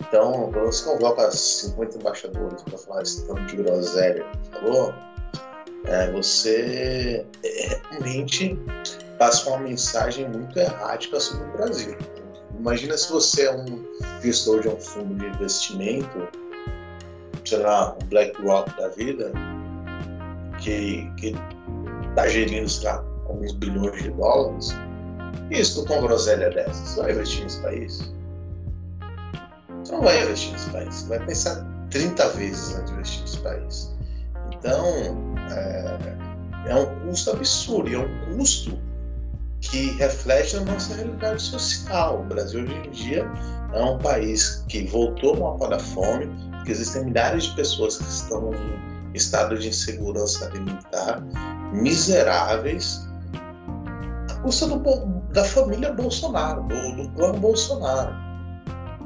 [0.00, 4.94] Então, quando você convoca 50 embaixadores para falar esse tanto de groselha falou,
[5.86, 8.58] é, você realmente
[9.18, 11.96] passa uma mensagem muito errática sobre o Brasil.
[12.58, 13.84] Imagina se você é um
[14.20, 16.28] gestor de um fundo de investimento,
[17.44, 19.32] sei lá, um BlackRock da vida,
[20.60, 21.08] que
[22.08, 24.74] está gerindo, lá, alguns bilhões de dólares,
[25.50, 28.12] e escuta uma groselha dessa, você vai investir nesse país?
[29.84, 33.38] Você não vai investir nesse país, você vai pensar 30 vezes antes de investir nesse
[33.38, 33.94] país.
[34.52, 34.84] Então,
[35.52, 38.87] é, é um custo absurdo, e é um custo
[39.60, 42.20] que reflete a nossa realidade social.
[42.20, 43.30] O Brasil hoje em dia
[43.72, 46.28] é um país que voltou no mapa da fome,
[46.64, 51.22] que existem milhares de pessoas que estão em estado de insegurança alimentar,
[51.72, 53.06] miseráveis,
[54.30, 54.78] a custa do,
[55.32, 58.14] da família Bolsonaro, do, do plano Bolsonaro.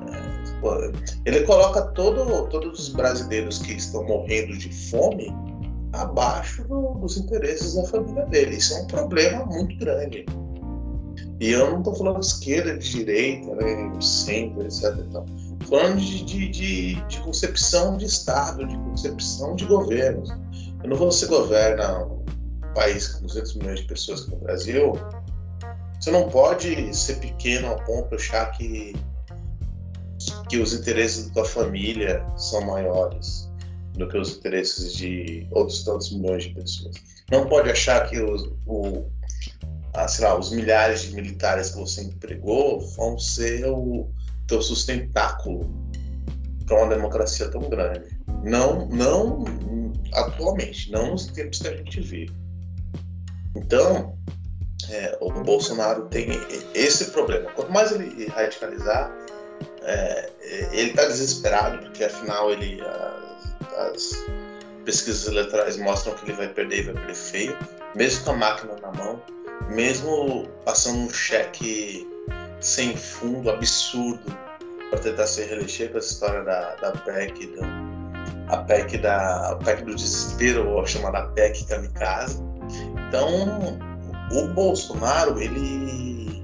[0.09, 0.93] É,
[1.25, 5.33] ele coloca todo, todos os brasileiros que estão morrendo de fome
[5.92, 8.57] abaixo do, dos interesses da família dele.
[8.57, 10.24] Isso é um problema muito grande.
[11.40, 14.96] E eu não estou falando de esquerda, de direita, né, centro, etc.
[14.96, 15.26] Estou
[15.68, 20.31] falando de, de, de, de, concepção de Estado, de concepção de governos.
[20.81, 22.24] Quando você governa um
[22.74, 24.92] país com 200 milhões de pessoas como o Brasil,
[26.00, 28.94] você não pode ser pequeno ao ponto de achar que,
[30.48, 33.52] que os interesses da tua família são maiores
[33.94, 36.96] do que os interesses de outros tantos milhões de pessoas.
[37.31, 39.05] Não pode achar que os, o,
[39.94, 44.09] ah, lá, os milhares de militares que você empregou vão ser o
[44.46, 45.70] teu sustentáculo
[46.66, 48.18] para uma democracia tão grande.
[48.42, 49.44] Não, não
[50.14, 52.35] atualmente, não nos tempos que a gente vive.
[53.55, 54.16] Então,
[54.90, 56.28] é, o Bolsonaro tem
[56.74, 57.50] esse problema.
[57.52, 59.12] Quanto mais ele radicalizar,
[59.83, 60.31] é,
[60.72, 63.32] ele está desesperado, porque afinal ele as,
[63.78, 64.24] as,
[64.85, 67.58] pesquisas eleitorais mostram que ele vai perder e vai perder feio,
[67.94, 69.22] mesmo com a máquina na mão
[69.70, 72.08] mesmo passando um cheque
[72.61, 74.37] sem fundo absurdo
[74.90, 77.61] para tentar se reeleger com essa história da, da PEC, do,
[78.48, 82.42] a PEC, da, a PEC do desespero, ou a chamada PEC Kamikaze.
[83.08, 83.78] Então,
[84.30, 86.42] o Bolsonaro, ele.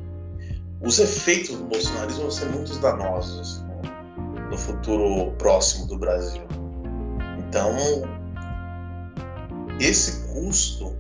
[0.81, 6.48] Os efeitos do bolsonarismo vão ser muito danosos no, no futuro próximo do Brasil.
[7.49, 7.77] Então,
[9.81, 10.95] esse custo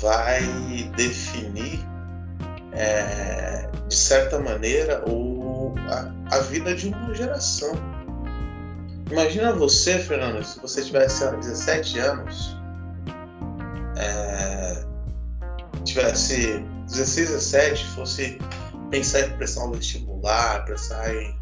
[0.00, 0.42] vai
[0.96, 1.78] definir,
[2.72, 7.72] é, de certa maneira, o, a, a, vida de uma geração.
[9.10, 12.56] Imagina você, Fernando, se você tivesse 17 anos,
[13.96, 14.84] é,
[15.84, 18.38] tivesse 16, 17, fosse
[18.90, 21.38] pensar em prestar um vestibular, pensar em,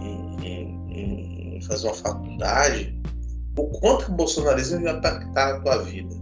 [0.00, 2.96] em, em, em fazer uma faculdade,
[3.56, 6.14] o quanto o bolsonarismo vai impactar a tua vida?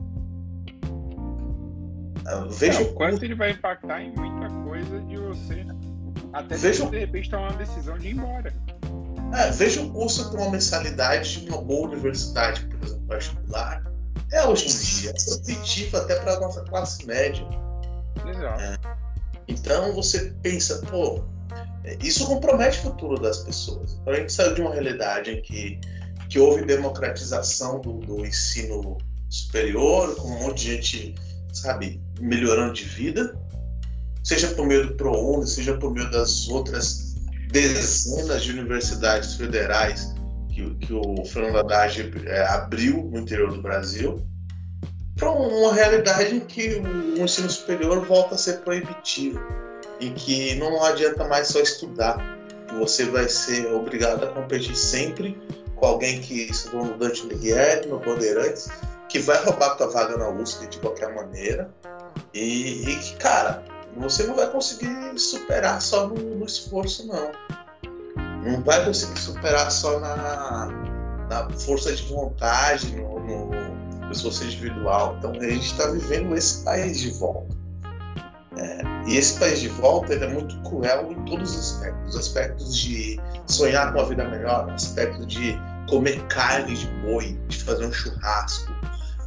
[2.51, 5.67] Veja o quanto ele vai impactar em muita coisa de você.
[6.33, 6.87] Até veja...
[6.87, 8.53] de repente tomar uma decisão de ir embora.
[9.35, 13.85] É, veja o custo de uma mensalidade de uma boa universidade, por exemplo, particular.
[14.33, 17.47] É hoje em dia, é proibitivo até para a nossa classe média.
[18.27, 18.63] Exato.
[18.63, 18.79] É.
[19.49, 21.23] Então você pensa, pô,
[22.01, 23.95] isso compromete o futuro das pessoas.
[24.01, 25.81] Então a gente saiu de uma realidade em que,
[26.35, 28.99] que houve democratização do, do ensino
[29.31, 31.15] superior, com um monte de gente,
[31.53, 33.39] sabe, melhorando de vida,
[34.25, 37.15] seja por meio do ProUni, seja por meio das outras
[37.53, 40.13] dezenas de universidades federais
[40.49, 44.21] que, que o Fernando Haddad é, abriu no interior do Brasil,
[45.15, 46.83] para uma realidade em que
[47.17, 49.39] o ensino superior volta a ser proibitivo,
[50.01, 52.19] em que não adianta mais só estudar,
[52.81, 55.41] você vai ser obrigado a competir sempre
[55.85, 58.71] com alguém que estudou no Dante Alighieri, no Bandeirantes,
[59.11, 61.71] que vai roubar tua vaga na USP de qualquer maneira,
[62.33, 63.63] e, e que, cara,
[63.95, 67.31] você não vai conseguir superar só no, no, esforço, não.
[68.43, 70.69] Não vai conseguir superar só na,
[71.29, 75.17] na força de vontade, no, no esforço individual.
[75.19, 77.55] Então a gente está vivendo esse país de volta.
[78.57, 82.17] É, e esse país de volta é muito cruel em todos os aspectos.
[82.17, 87.87] Aspectos de sonhar com uma vida melhor, aspecto de comer carne de boi, de fazer
[87.87, 88.73] um churrasco,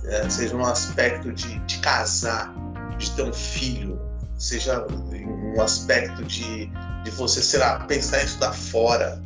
[0.06, 2.54] é, seja um aspecto de, de casar,
[2.98, 4.00] de ter um filho,
[4.38, 6.68] seja um aspecto de,
[7.04, 9.22] de você, lá, pensar em estudar fora.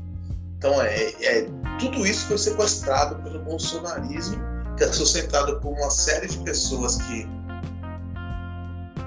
[0.57, 1.47] Então, é, é,
[1.79, 4.41] tudo isso foi sequestrado pelo bolsonarismo,
[4.77, 7.27] que é sustentado por uma série de pessoas que,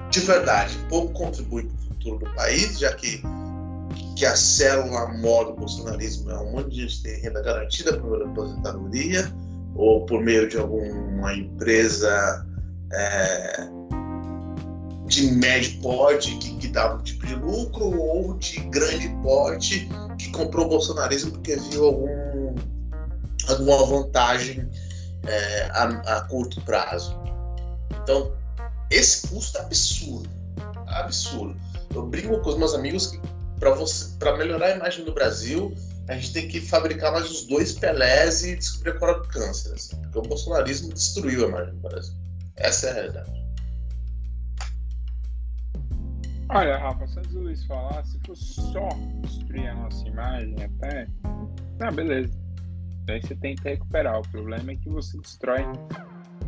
[0.09, 3.21] de verdade, pouco contribuem para o futuro do país, já que,
[4.15, 8.21] que a célula mor do bolsonarismo é um monte de gente tem renda garantida por
[8.23, 9.31] aposentadoria
[9.75, 12.45] ou por meio de alguma empresa
[12.93, 13.67] é,
[15.07, 20.31] de médio porte que, que dava um tipo de lucro ou de grande porte que
[20.31, 22.55] comprou o bolsonarismo porque viu algum,
[23.49, 24.69] alguma vantagem
[25.27, 27.17] é, a, a, curto prazo.
[28.01, 28.31] Então,
[28.89, 30.29] esse custo é absurdo.
[30.87, 31.55] Absurdo.
[31.93, 33.19] Eu brinco com os meus amigos que
[33.59, 35.73] para melhorar a imagem do Brasil,
[36.07, 39.73] a gente tem que fabricar mais os dois Pelés e descobrir a cura do câncer.
[39.73, 42.13] Assim, porque o bolsonarismo destruiu a imagem do Brasil.
[42.57, 43.45] Essa é a realidade.
[46.49, 48.89] Olha, Rafa, se o Luiz falar, se for só
[49.21, 51.07] destruir a nossa imagem até.
[51.79, 52.31] Ah, beleza.
[53.09, 54.19] Aí você tenta recuperar.
[54.19, 55.63] O problema é que você destrói.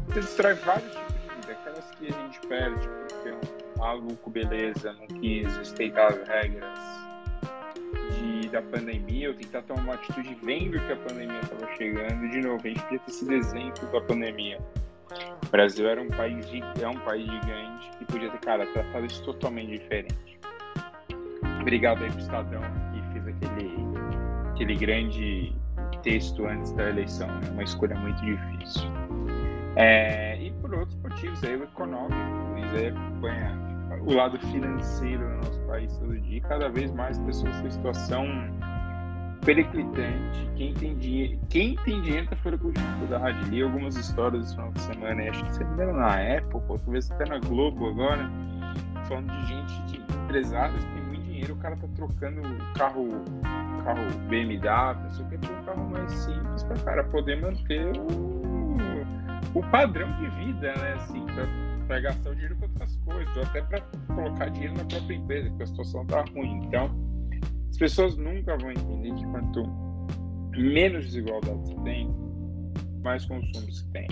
[0.08, 1.52] Você destrói vários tipos de vida.
[1.52, 6.80] Aquelas que a gente perde, porque um maluco, beleza, não quis respeitar as regras
[8.18, 12.30] de, da pandemia, ou tentar tomar uma atitude vendo que a pandemia estava chegando.
[12.30, 14.60] De novo, a gente podia ter sido exemplo da pandemia.
[15.46, 16.46] O Brasil era um país
[16.82, 20.40] é um país gigante que podia ter, cara, tratado isso totalmente diferente.
[21.62, 22.62] Obrigado aí pro Estadão
[22.94, 23.74] que fez aquele,
[24.54, 25.56] aquele grande
[26.04, 27.50] texto antes da eleição, né?
[27.52, 28.90] uma escolha muito difícil.
[29.76, 33.67] É, e por outros motivos aí, o econômico, o Luiz aí acompanha
[34.08, 38.26] o lado financeiro do nosso país todo dia, cada vez mais pessoas em situação
[39.44, 40.50] periclitante.
[40.56, 43.50] Quem tem dinheiro, quem tem dinheiro tá fora com dificuldade.
[43.50, 47.12] Li algumas histórias esse final de semana, acho que você lembra na época, ou talvez
[47.12, 48.32] até na Globo agora,
[49.10, 52.42] falando de gente, de empresários que tem muito dinheiro, o cara tá trocando
[52.76, 53.10] carro,
[53.84, 59.60] carro BMW, não sei o que, um carro mais simples para cara poder manter o,
[59.60, 60.94] o padrão de vida, né?
[60.94, 61.26] Assim,
[61.88, 63.82] para gastar o dinheiro com outras coisas, ou até para
[64.14, 66.66] colocar dinheiro na própria empresa, porque a situação tá ruim.
[66.66, 66.92] Então,
[67.70, 69.64] as pessoas nunca vão entender que quanto
[70.58, 72.14] menos desigualdade você tem,
[73.04, 74.08] mais consumo você tem.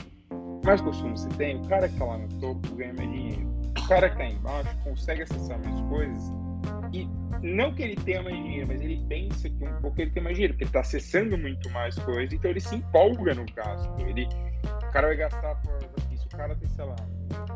[0.63, 3.55] Mais consumo você tem, o cara que está lá no topo ganha mais dinheiro.
[3.77, 6.31] O cara que está embaixo consegue acessar mais coisas
[6.93, 7.07] e
[7.41, 10.35] não que ele tenha mais dinheiro, mas ele pensa que um pouco ele tem mais
[10.35, 14.01] dinheiro, porque ele está acessando muito mais coisas, então ele se empolga no gasto.
[14.01, 14.27] Ele,
[14.63, 16.95] o cara vai gastar, o cara tem, sei lá,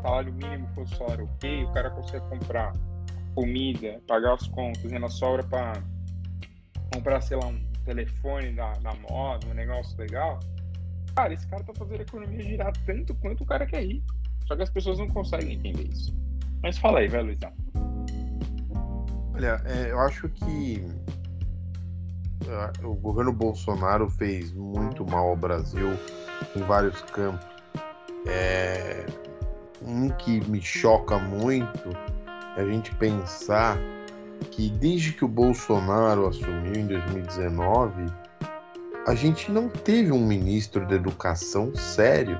[0.02, 2.74] salário mínimo salário ok, o cara consegue comprar
[3.36, 5.82] comida, pagar as contas, na sobra para
[6.94, 10.39] comprar, sei lá, um telefone da, da moda, um negócio legal,
[11.15, 14.08] cara, esse cara tá fazendo a economia girar tanto quanto o cara que é rico.
[14.48, 16.13] Só que as pessoas não conseguem entender isso.
[16.63, 17.54] Mas fala aí, vai, Luizão.
[19.36, 20.86] Olha, é, eu acho que
[22.84, 25.89] o governo Bolsonaro fez muito mal ao Brasil
[26.56, 27.49] em vários campos.
[28.27, 29.05] É,
[29.82, 31.89] um que me choca muito
[32.58, 33.77] é a gente pensar
[34.51, 38.05] que desde que o Bolsonaro assumiu em 2019,
[39.08, 42.38] a gente não teve um ministro da educação sério.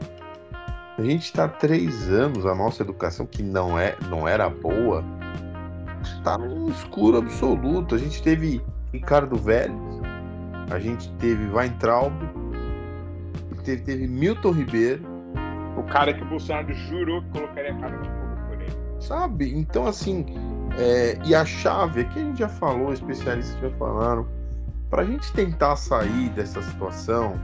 [0.98, 5.04] A gente está três anos, a nossa educação, que não, é, não era boa,
[6.04, 7.96] está num escuro absoluto.
[7.96, 8.62] A gente teve
[8.92, 9.80] Ricardo Vélez,
[10.70, 12.14] a gente teve Weintraub,
[13.64, 15.02] teve, teve Milton Ribeiro.
[15.80, 18.78] O cara que o Bolsonaro jurou que colocaria a cara no fogo por ele.
[19.00, 19.58] Sabe?
[19.58, 20.26] Então, assim,
[20.78, 24.28] é, e a chave, aqui a gente já falou, especialistas já falaram,
[24.90, 27.40] para a gente tentar sair dessa situação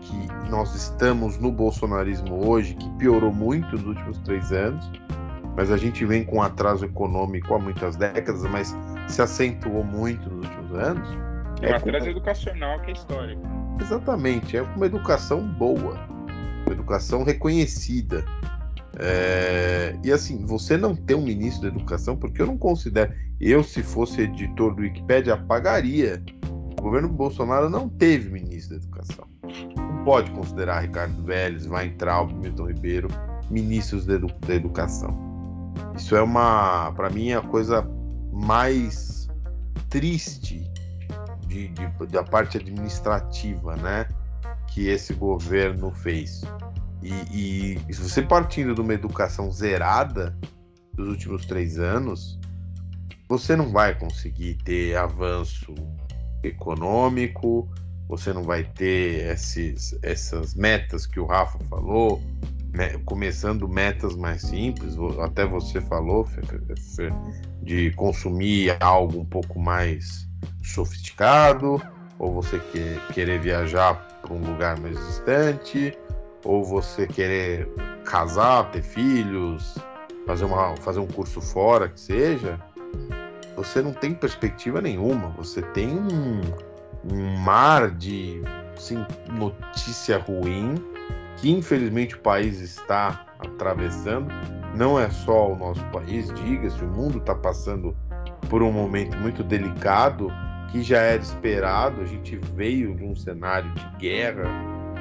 [0.00, 4.90] que nós estamos no bolsonarismo hoje, que piorou muito nos últimos três anos,
[5.56, 8.76] mas a gente vem com um atraso econômico há muitas décadas, mas
[9.08, 11.08] se acentuou muito nos últimos anos.
[11.62, 12.10] É, é um atraso com...
[12.10, 13.42] educacional que é histórico.
[13.80, 15.98] Exatamente, é uma educação boa,
[16.74, 18.24] educação reconhecida.
[18.98, 19.96] É...
[20.04, 23.12] E assim, você não tem um ministro da educação, porque eu não considero.
[23.40, 26.22] Eu, se fosse editor do Wikipedia, apagaria.
[26.78, 29.26] O governo Bolsonaro não teve ministro da educação.
[29.76, 33.08] Não pode considerar Ricardo Vélez, Weintraub, Milton Ribeiro
[33.50, 35.16] ministros da, edu da educação.
[35.96, 37.88] Isso é uma, para mim, a coisa
[38.32, 39.28] mais
[39.88, 40.70] triste
[41.46, 44.08] de, de, da parte administrativa, né,
[44.74, 46.42] que esse governo fez.
[47.00, 50.36] E, e se você partindo de uma educação zerada
[50.94, 52.40] dos últimos três anos,
[53.28, 55.72] você não vai conseguir ter avanço
[56.42, 57.68] econômico,
[58.08, 62.20] você não vai ter esses, essas metas que o Rafa falou,
[63.04, 66.26] começando metas mais simples, até você falou,
[67.62, 70.28] de consumir algo um pouco mais
[70.64, 71.80] sofisticado,
[72.18, 72.60] ou você
[73.12, 75.96] querer viajar para um lugar mais distante,
[76.44, 77.68] ou você querer
[78.04, 79.76] casar, ter filhos,
[80.26, 82.60] fazer, uma, fazer um curso fora, que seja,
[83.56, 86.40] você não tem perspectiva nenhuma, você tem um,
[87.12, 88.42] um mar de
[88.76, 90.74] assim, notícia ruim
[91.36, 94.28] que infelizmente o país está atravessando.
[94.74, 97.96] Não é só o nosso país, diga-se, o mundo está passando
[98.48, 100.32] por um momento muito delicado
[100.74, 102.00] que já era esperado.
[102.00, 104.42] A gente veio de um cenário de guerra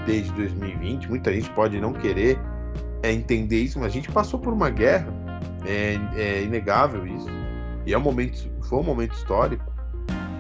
[0.05, 1.09] desde 2020.
[1.09, 2.39] Muita gente pode não querer
[3.01, 5.11] é, entender isso, mas a gente passou por uma guerra.
[5.65, 7.27] É, é inegável isso.
[7.87, 9.65] E é um momento, foi um momento histórico.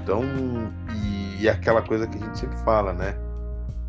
[0.03, 0.21] Então,
[1.03, 3.15] e, e aquela coisa que a gente sempre fala, né?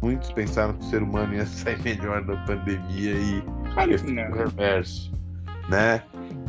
[0.01, 5.13] muitos pensaram que o ser humano ia sair melhor da pandemia e o reverso,
[5.69, 6.03] né?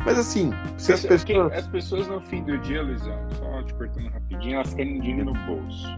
[0.04, 1.52] Mas assim, se as pessoas...
[1.52, 3.18] As pessoas no fim do dia, Luizão,
[3.66, 5.96] te cortando rapidinho, elas querem dinheiro no bolso.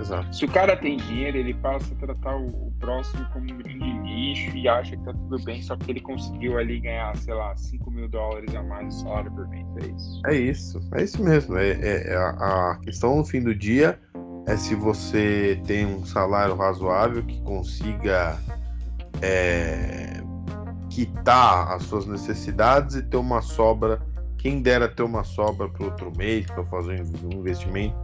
[0.00, 0.34] Exato.
[0.34, 3.92] Se o cara tem dinheiro, ele passa a tratar o, o, próximo como um grande
[4.02, 7.54] lixo e acha que tá tudo bem, só porque ele conseguiu ali ganhar, sei lá,
[7.56, 9.66] 5 mil dólares a mais de salário por mês.
[9.76, 10.20] É isso.
[10.26, 11.56] É isso, é isso mesmo.
[11.56, 13.98] É, é, é a, a questão no fim do dia
[14.46, 18.36] é se você tem um salário razoável que consiga
[19.20, 20.20] é,
[20.90, 24.00] quitar as suas necessidades e ter uma sobra.
[24.42, 27.94] Quem dera ter uma sobra para outro mês para fazer um investimento.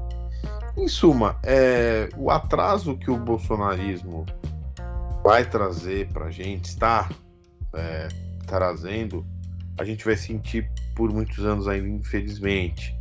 [0.76, 4.24] Em suma, é, o atraso que o bolsonarismo
[5.24, 7.08] vai trazer para a gente, está
[7.74, 8.06] é,
[8.46, 9.26] trazendo,
[9.76, 12.96] a gente vai sentir por muitos anos ainda, infelizmente.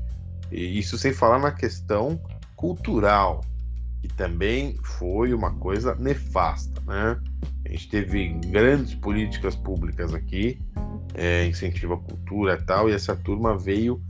[0.51, 2.19] E isso sem falar na questão
[2.55, 3.41] cultural,
[4.01, 7.19] que também foi uma coisa nefasta, né?
[7.65, 10.59] A gente teve grandes políticas públicas aqui,
[11.13, 14.01] é, incentivo à cultura e tal, e essa turma veio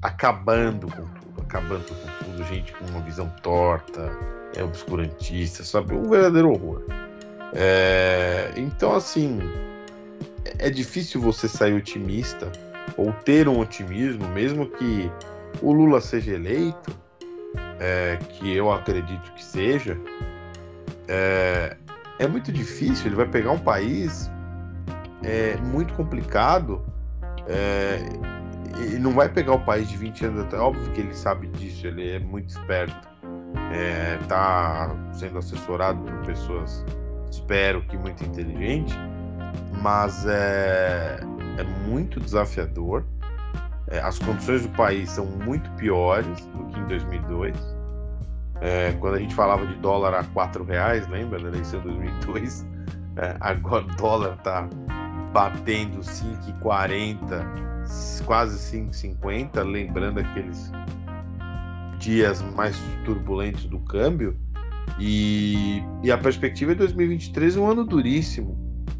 [0.00, 4.10] acabando com tudo, acabando com tudo, gente com uma visão torta,
[4.56, 5.94] é obscurantista, sabe?
[5.94, 6.82] Um verdadeiro horror.
[7.54, 9.38] É, então, assim,
[10.58, 12.50] é difícil você sair otimista
[12.96, 15.10] ou ter um otimismo, mesmo que
[15.60, 16.96] o Lula seja eleito,
[17.82, 19.98] é, que eu acredito que seja,
[21.08, 21.76] é,
[22.20, 23.06] é, muito difícil.
[23.06, 24.30] Ele vai pegar um país
[25.24, 26.80] é, muito complicado
[27.48, 27.98] é,
[28.88, 30.62] e não vai pegar o país de 20 anos atrás.
[30.62, 33.10] Óbvio que ele sabe disso, ele é muito esperto.
[34.22, 36.84] Está é, sendo assessorado por pessoas,
[37.30, 38.94] espero que muito inteligentes,
[39.82, 41.18] mas é,
[41.58, 43.04] é muito desafiador.
[43.92, 47.54] É, as condições do país são muito piores do que em 2002.
[48.62, 52.66] É, quando a gente falava de dólar a 4 reais, lembra, na eleição de 2002?
[53.16, 54.66] É, agora o dólar está
[55.34, 57.44] batendo 5,40,
[58.24, 60.72] quase 5,50, lembrando aqueles
[61.98, 62.74] dias mais
[63.04, 64.34] turbulentos do câmbio.
[64.98, 68.56] E, e a perspectiva é 2023 um ano duríssimo.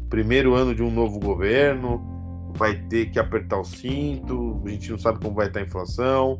[0.07, 2.12] Primeiro ano de um novo governo,
[2.55, 6.39] vai ter que apertar o cinto, a gente não sabe como vai estar a inflação,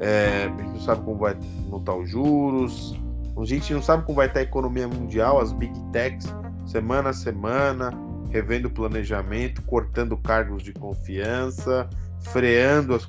[0.00, 1.36] é, a gente não sabe como vai
[1.68, 2.94] montar os juros,
[3.38, 6.26] a gente não sabe como vai estar a economia mundial, as big techs,
[6.66, 7.92] semana a semana,
[8.30, 11.88] revendo o planejamento, cortando cargos de confiança,
[12.20, 13.04] freando as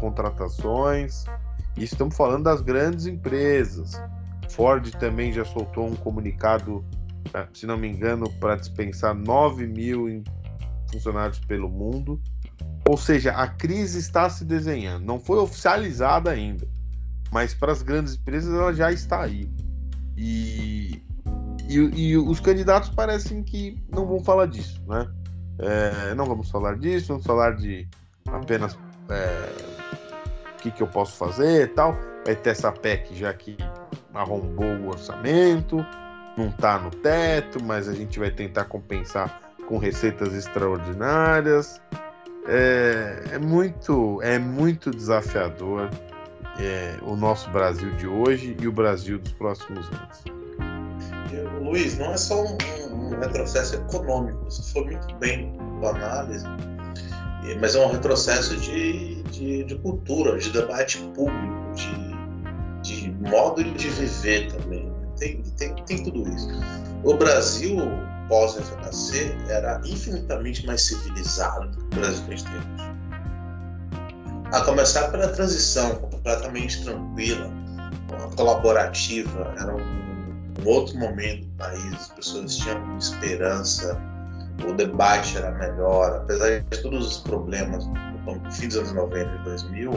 [0.00, 1.24] contratações.
[1.76, 4.00] E estamos falando das grandes empresas.
[4.50, 6.84] Ford também já soltou um comunicado,
[7.32, 10.08] eh, se não me engano, para dispensar 9 mil
[10.90, 12.20] funcionários pelo mundo.
[12.88, 15.04] Ou seja, a crise está se desenhando.
[15.04, 16.66] Não foi oficializada ainda,
[17.30, 19.50] mas para as grandes empresas ela já está aí.
[20.16, 21.02] E,
[21.68, 25.08] e, e os candidatos parecem que não vão falar disso, né?
[25.58, 27.86] É, não vamos falar disso, vamos falar de
[28.26, 28.78] apenas
[29.10, 31.96] é, o que, que eu posso fazer e tal.
[32.24, 33.56] Vai ter essa PEC já que
[34.12, 35.84] arrombou o orçamento,
[36.36, 41.80] não está no teto, mas a gente vai tentar compensar com receitas extraordinárias.
[42.48, 45.88] É, é muito, é muito desafiador
[46.58, 50.24] é, o nosso Brasil de hoje e o Brasil dos próximos anos.
[51.62, 52.56] Luiz, não é só um,
[52.92, 56.44] um retrocesso econômico, você foi muito bem com a análise,
[57.60, 61.72] mas é um retrocesso de, de, de cultura, de debate público,
[62.82, 64.89] de, de modo de viver também.
[65.20, 66.48] Tem, tem, tem tudo isso.
[67.04, 67.76] O Brasil,
[68.28, 72.90] pós-FHC, era infinitamente mais civilizado do que o Brasil que a gente tem hoje.
[74.52, 77.48] A começar pela transição completamente tranquila,
[78.34, 80.00] colaborativa, era um
[80.64, 83.98] um outro momento do país, as pessoas tinham esperança,
[84.68, 89.44] o debate era melhor, apesar de todos os problemas no fim dos anos 90 e
[89.44, 89.92] 2000,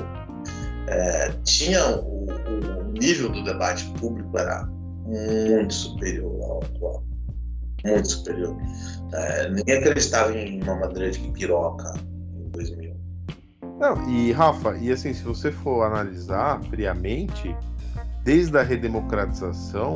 [0.88, 4.67] é, tinha o, o, nível do debate público era
[5.06, 7.04] muito superior ao atual,
[7.86, 8.58] muito superior.
[9.14, 11.93] É, ninguém acreditava em uma madeira de piroca
[12.36, 12.93] em 2000.
[13.80, 17.56] Não, e Rafa, e assim, se você for analisar friamente,
[18.24, 19.95] desde a redemocratização,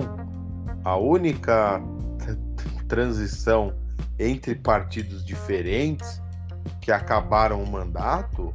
[0.84, 1.82] a única
[2.88, 3.74] transição
[4.20, 6.22] entre partidos diferentes
[6.82, 8.54] que acabaram o mandato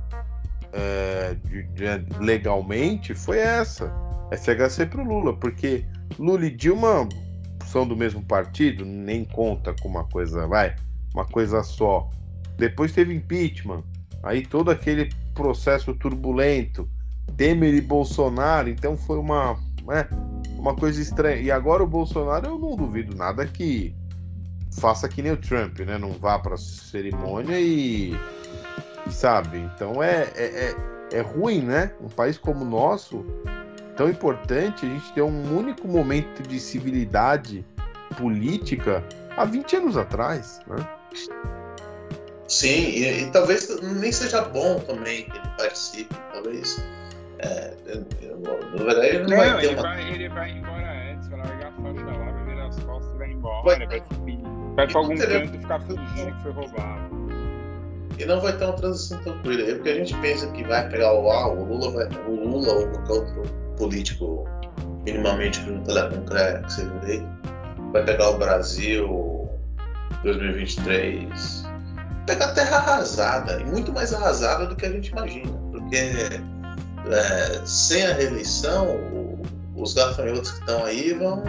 [0.72, 3.92] é, de, de, legalmente foi essa,
[4.32, 5.84] FHC para o Lula, porque
[6.18, 7.08] Lula e Dilma
[7.66, 10.74] são do mesmo partido, nem conta com uma coisa, vai,
[11.14, 12.08] uma coisa só.
[12.58, 13.82] Depois teve impeachment,
[14.22, 16.88] aí todo aquele processo turbulento,
[17.36, 19.56] Temer e Bolsonaro, então foi uma,
[19.86, 20.08] né,
[20.58, 21.40] uma coisa estranha.
[21.40, 23.94] E agora o Bolsonaro, eu não duvido nada que
[24.78, 25.98] faça que nem o Trump, né?
[25.98, 28.14] Não vá para cerimônia e,
[29.06, 29.58] e, sabe.
[29.58, 30.74] Então é, é,
[31.12, 31.92] é, é ruim, né?
[32.00, 33.24] Um país como o nosso,
[33.96, 37.64] tão importante, a gente ter um único momento de civilidade
[38.16, 39.02] política
[39.36, 40.76] há 20 anos atrás, né?
[42.48, 46.84] Sim, e, e talvez nem seja bom também que ele participe, talvez
[47.42, 47.74] é,
[48.76, 49.82] na verdade, ele não, não vai ter ele uma...
[49.82, 53.18] Vai, ele vai embora antes, vai largar a faixa lá, vai virar as costas e
[53.18, 53.64] vai embora.
[53.64, 54.02] Vai, vai,
[54.76, 55.40] vai pra algum teria...
[55.40, 57.22] canto ficar fingindo que foi roubado.
[58.18, 59.70] E não vai ter uma transição tranquila.
[59.70, 62.72] É porque a gente pensa que vai pegar o ah, o Lula, vai, o Lula
[62.74, 63.42] ou qualquer outro
[63.82, 64.44] político
[65.04, 67.26] minimamente com telecom que seja eleito,
[67.92, 69.50] vai pegar o Brasil
[70.22, 71.64] 2023,
[72.26, 75.52] pegar a terra arrasada, e muito mais arrasada do que a gente imagina.
[75.72, 79.00] Porque é, sem a reeleição,
[79.74, 81.42] os gafanhotos que estão aí vão,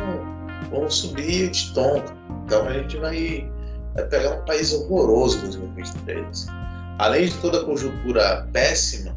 [0.71, 2.03] vão subir de tom.
[2.45, 3.47] Então a gente vai,
[3.93, 6.47] vai pegar um país horroroso em 2023.
[6.97, 9.15] Além de toda a conjuntura péssima,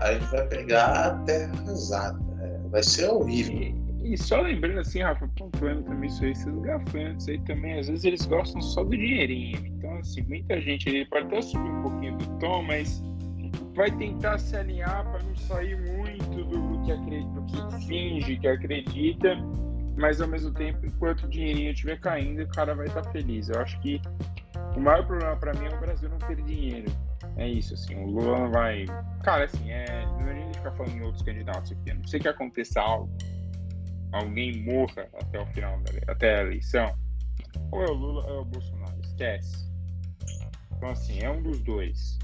[0.00, 2.27] a gente vai pegar a terra arrasada.
[2.70, 3.74] Vai ser horrível.
[4.02, 8.04] E, só lembrando assim, Rafa, pontuando também isso aí, esses gafanhotos aí também, às vezes
[8.04, 9.58] eles gostam só do dinheirinho.
[9.66, 13.02] Então, assim, muita gente ele pode até subir um pouquinho do tom, mas
[13.74, 18.48] vai tentar se alinhar para não sair muito do que, acredita, do que finge que
[18.48, 19.36] acredita,
[19.96, 23.48] mas ao mesmo tempo, enquanto o dinheirinho estiver caindo, o cara vai estar tá feliz.
[23.48, 24.00] Eu acho que
[24.76, 26.90] o maior problema para mim é o Brasil não ter dinheiro.
[27.38, 28.84] É isso, assim, o Lula não vai.
[29.22, 30.04] Cara, assim, é.
[30.06, 31.90] Não é nem ficar falando em outros candidatos aqui.
[31.92, 33.08] A não sei que aconteça algo,
[34.12, 36.92] alguém morra até o final da até a eleição.
[37.70, 39.00] Ou é o Lula ou é o Bolsonaro.
[39.02, 39.70] Esquece.
[40.76, 42.18] Então, assim, é um dos dois.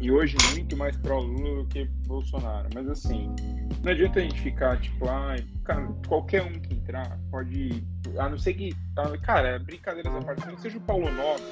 [0.00, 2.68] E hoje muito mais pro Lula do que Bolsonaro.
[2.72, 3.34] Mas assim,
[3.82, 7.84] não adianta a gente ficar tipo, ah, cara, qualquer um que entrar pode.
[8.16, 8.72] A não ser que.
[9.22, 11.42] Cara, brincadeiras à parte, não seja o Paulo Nobre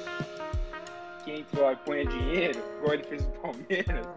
[1.23, 4.07] que entra lá e põe dinheiro, igual ele fez no Palmeiras,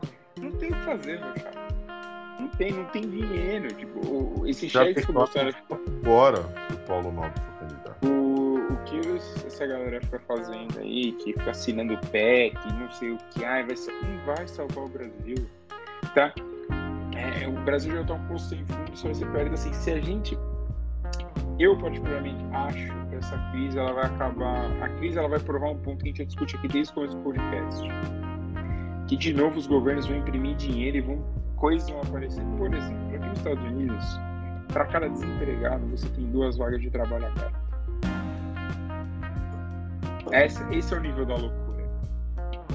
[0.41, 1.65] não tem o que fazer, meu chapa.
[2.39, 3.69] Não tem, não tem dinheiro.
[3.75, 5.55] Tipo, esse chefe que o Bolsonaro.
[6.03, 8.07] Agora o Paulo Nobre foi candidato.
[8.07, 9.01] O, o que
[9.47, 13.77] essa galera fica fazendo aí, que fica assinando PEC, não sei o que, ai, vai
[13.77, 15.49] não vai salvar o Brasil.
[16.15, 16.33] Tá?
[17.17, 19.73] É, o Brasil já tá um pouco sem fundo, só vai ser perto assim.
[19.73, 20.39] Se a gente.
[21.59, 24.71] Eu, particularmente, acho essa crise ela vai acabar.
[24.83, 27.17] A crise ela vai provar um ponto que a gente discute aqui desde o começo
[27.17, 27.89] do podcast.
[29.07, 31.25] Que de novo os governos vão imprimir dinheiro e vão
[31.57, 32.45] coisas vão aparecer.
[32.59, 34.21] Por exemplo, aqui nos Estados Unidos,
[34.69, 37.65] para cada desempregado você tem duas vagas de trabalho abertas.
[40.33, 41.85] Esse, esse é o nível da loucura.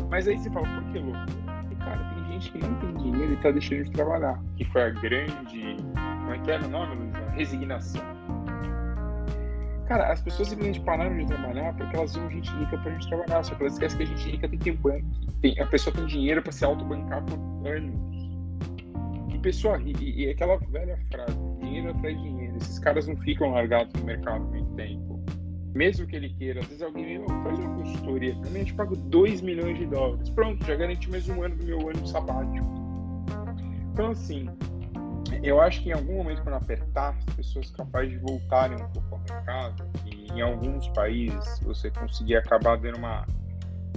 [0.10, 1.26] Mas aí você fala, por que loucura?
[1.62, 4.40] Porque, cara, tem gente que não tem dinheiro e tá deixando de trabalhar.
[4.56, 5.78] Que foi a grande.
[5.94, 7.30] Como é que era o nome, Luizão?
[7.32, 8.02] Resignação.
[9.90, 13.44] Cara, as pessoas simplesmente pararam de trabalhar porque elas viam gente rica pra gente trabalhar.
[13.44, 15.06] Só que elas esquecem que a gente rica tem que banco.
[15.42, 18.00] Tem, a pessoa tem dinheiro pra se autobancar por anos.
[19.34, 22.56] E pessoa rica, e, e aquela velha frase, dinheiro atrai dinheiro.
[22.58, 25.20] Esses caras não ficam largados no mercado muito tempo.
[25.74, 28.96] Mesmo que ele queira, às vezes alguém faz uma consultoria, pra mim eu te pago
[28.96, 30.30] 2 milhões de dólares.
[30.30, 32.68] Pronto, já garanti mais um ano do meu ano sabático.
[33.92, 34.48] Então assim,
[35.44, 39.16] eu acho que em algum momento, quando apertar, as pessoas capazes de voltarem um pouco
[39.16, 43.26] ao mercado, e em alguns países você conseguir acabar dando uma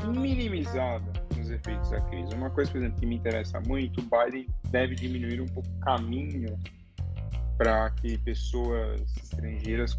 [0.06, 2.34] minimizada nos efeitos da crise.
[2.34, 5.80] Uma coisa, por exemplo, que me interessa muito, o Biden deve diminuir um pouco o
[5.80, 6.58] caminho
[7.58, 9.96] para que pessoas estrangeiras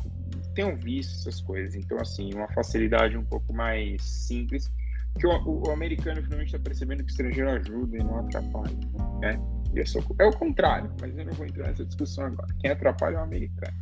[0.56, 1.76] tenham visto essas coisas.
[1.76, 4.72] Então, assim, uma facilidade um pouco mais simples,
[5.20, 8.76] que o, o, o americano finalmente está percebendo que o estrangeiro ajuda e não atrapalha,
[9.22, 9.40] né?
[10.20, 12.54] É o contrário, mas eu não vou entrar nessa discussão agora.
[12.60, 13.74] Quem atrapalha é o americano.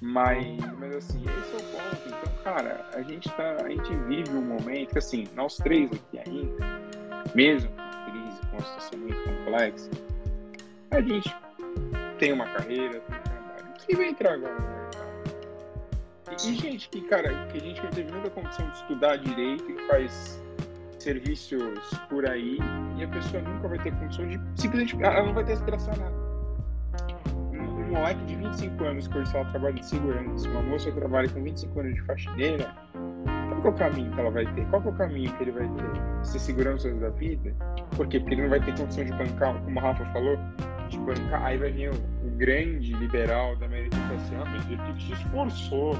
[0.00, 1.96] Mas, mas assim, esse é o ponto.
[2.06, 6.18] Então, cara, a gente tá, a gente vive um momento que, assim, nós três aqui
[6.18, 6.66] ainda,
[7.34, 9.90] mesmo com a crise, com uma situação muito complexa,
[10.90, 11.36] a gente
[12.18, 13.74] tem uma carreira, tem um trabalho.
[13.86, 14.80] Quem vai entrar agora?
[16.32, 19.86] E, gente que, cara, que a gente não teve muita condição de estudar direito e
[19.86, 20.42] faz
[21.02, 22.58] serviços por aí
[22.96, 25.96] e a pessoa nunca vai ter condição de simplesmente ela não vai ter aspiração a
[25.96, 26.30] nada.
[27.52, 31.28] Um, moleque de 25 anos que hoje ela trabalha de segurança, uma moça que trabalha
[31.28, 32.74] com 25 anos de faxineira,
[33.60, 34.64] qual é o caminho que ela vai ter?
[34.66, 36.24] Qual é o caminho que ele vai ter?
[36.24, 37.54] Ser segurança da vida?
[37.96, 38.18] Por quê?
[38.18, 40.38] Porque ele não vai ter condição de bancar, como a Rafa falou,
[40.88, 41.44] de bancar.
[41.44, 41.94] Aí vai vir o,
[42.26, 45.94] o grande liberal da e falar assim: ah, mas ele se esforçou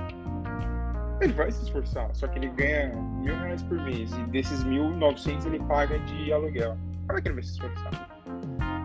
[1.21, 4.91] ele vai se esforçar, só que ele ganha mil reais por mês e desses mil,
[4.91, 6.77] novecentos ele paga de aluguel.
[7.07, 8.09] Como é que ele vai se esforçar?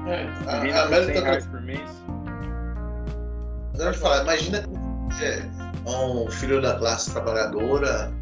[0.07, 2.03] É, a, a América reais por mês.
[3.77, 4.63] Eu falar, imagina
[5.21, 8.13] é, um filho da classe trabalhadora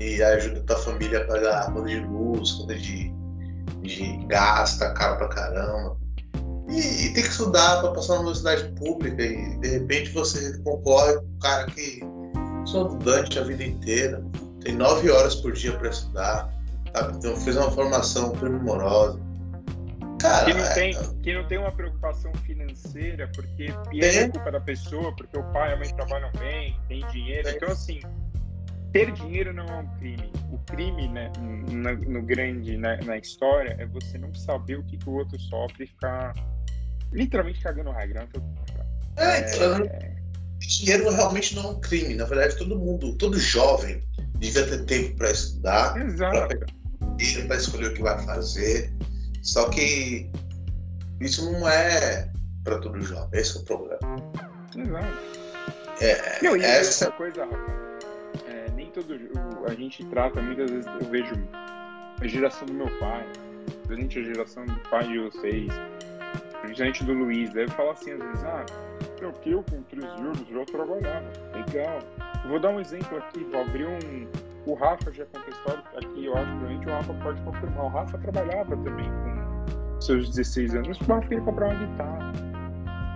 [0.00, 3.12] e ajuda a tua família a pagar a conta de luz, conta de,
[3.82, 5.96] de gás, tá caro pra caramba.
[6.68, 11.14] E, e tem que estudar para passar na universidade pública e de repente você concorre
[11.14, 12.00] com um cara que
[12.66, 14.22] sou estudante a vida inteira,
[14.60, 16.52] tem nove horas por dia para estudar,
[16.92, 17.16] sabe?
[17.16, 19.20] Então fez uma formação primorosa.
[20.20, 20.74] Cara, que não, é...
[20.74, 25.70] tem, que não tem uma preocupação financeira, porque é culpa da pessoa, porque o pai
[25.70, 27.48] e a mãe trabalham bem, tem dinheiro.
[27.48, 27.52] É.
[27.52, 28.00] Então, assim,
[28.92, 30.32] ter dinheiro não é um crime.
[30.52, 34.96] O crime, né, no, no grande, né, na história, é você não saber o que,
[34.96, 36.34] que o outro sofre e ficar
[37.12, 38.28] literalmente cagando regra.
[39.16, 40.21] É, é,
[40.66, 42.14] dinheiro realmente não é um crime.
[42.14, 44.02] Na verdade, todo mundo, todo jovem,
[44.38, 48.92] devia ter tempo para estudar, para escolher o que vai fazer.
[49.42, 50.30] Só que
[51.20, 52.30] isso não é
[52.64, 53.40] para todo jovem.
[53.40, 53.98] Esse é o problema.
[54.76, 55.42] Exato.
[56.00, 57.46] É, não, e essa coisa,
[58.48, 59.14] é, nem todo
[59.66, 61.34] a gente trata muitas vezes eu vejo
[62.20, 63.24] a geração do meu pai,
[63.88, 65.68] a gente a geração do pai de vocês,
[66.74, 68.64] gente do Luiz, deve falar assim às vezes, ah,
[69.24, 71.26] eu que eu com 3 euros já trabalhava.
[71.54, 71.98] Legal.
[72.48, 74.26] vou dar um exemplo aqui, vou abrir um.
[74.64, 77.84] O Rafa já história aqui, eu acho que o Rafa pode confirmar.
[77.84, 82.32] O Rafa trabalhava também com seus 16 anos, o Rafa queria comprar uma guitarra.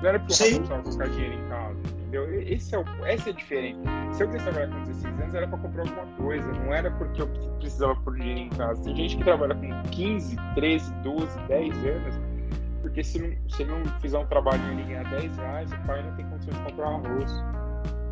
[0.02, 1.78] Não era porque o Rafa precisava colocar dinheiro em casa.
[1.96, 2.42] entendeu?
[2.42, 3.80] Esse é o, essa é a diferença.
[4.12, 7.22] Se eu quisesse trabalhar com 16 anos, era para comprar alguma coisa, não era porque
[7.22, 7.28] eu
[7.58, 8.82] precisava pôr dinheiro em casa.
[8.82, 12.25] Tem gente que trabalha com 15, 13, 12, 10 anos,
[12.86, 16.14] porque se não, se não fizer um trabalho e ganhar 10 reais, o pai não
[16.14, 17.32] tem condições de comprar arroz.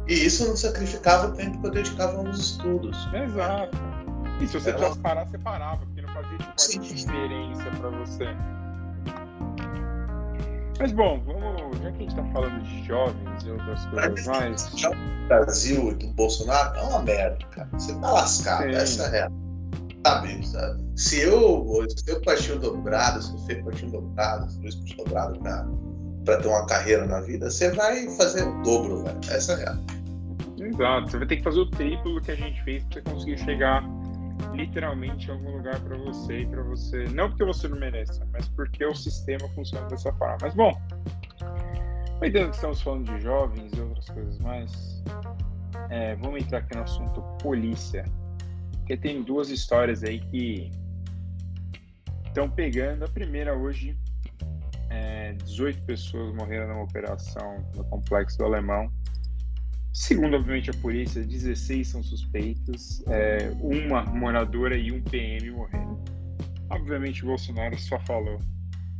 [0.09, 3.09] E isso não sacrificava o tempo que eu dedicava aos estudos.
[3.15, 3.79] Exato.
[4.41, 8.37] E se você tivesse parar, você parava, porque não fazia tipo, diferença para você.
[10.81, 14.75] Mas bom, vamos, já que a gente está falando de jovens e outras coisas mais.
[14.85, 17.69] O Brasil e do Bolsonaro é uma merda, cara.
[17.75, 18.71] Você tá lascado, Sim.
[18.71, 19.44] essa é a real.
[20.05, 20.41] Sabe?
[20.97, 25.67] Se eu, se eu patinho dobrado, se você patinho dobrado, se Luiz patinho dobrado pra,
[26.25, 29.19] pra ter uma carreira na vida, você vai fazer o dobro, velho.
[29.31, 29.77] Essa é a real.
[30.59, 33.39] Exato, você vai ter que fazer o triplo que a gente fez pra você conseguir
[33.39, 33.83] chegar
[34.53, 38.49] literalmente em algum lugar para você e para você, não porque você não merece, mas
[38.49, 40.37] porque o sistema funciona dessa forma.
[40.41, 40.73] Mas bom,
[42.09, 45.03] aproveitando que estamos falando de jovens e outras coisas mais,
[45.91, 48.05] é, vamos entrar aqui no assunto polícia,
[48.85, 50.71] porque tem duas histórias aí que
[52.27, 53.05] estão pegando.
[53.05, 53.97] A primeira hoje,
[54.91, 58.91] é, 18 pessoas morreram numa operação no complexo do Alemão
[59.95, 66.03] Segundo, obviamente, a polícia, 16 são suspeitos, é, uma moradora e um PM morreram.
[66.69, 68.41] Obviamente, o Bolsonaro só falou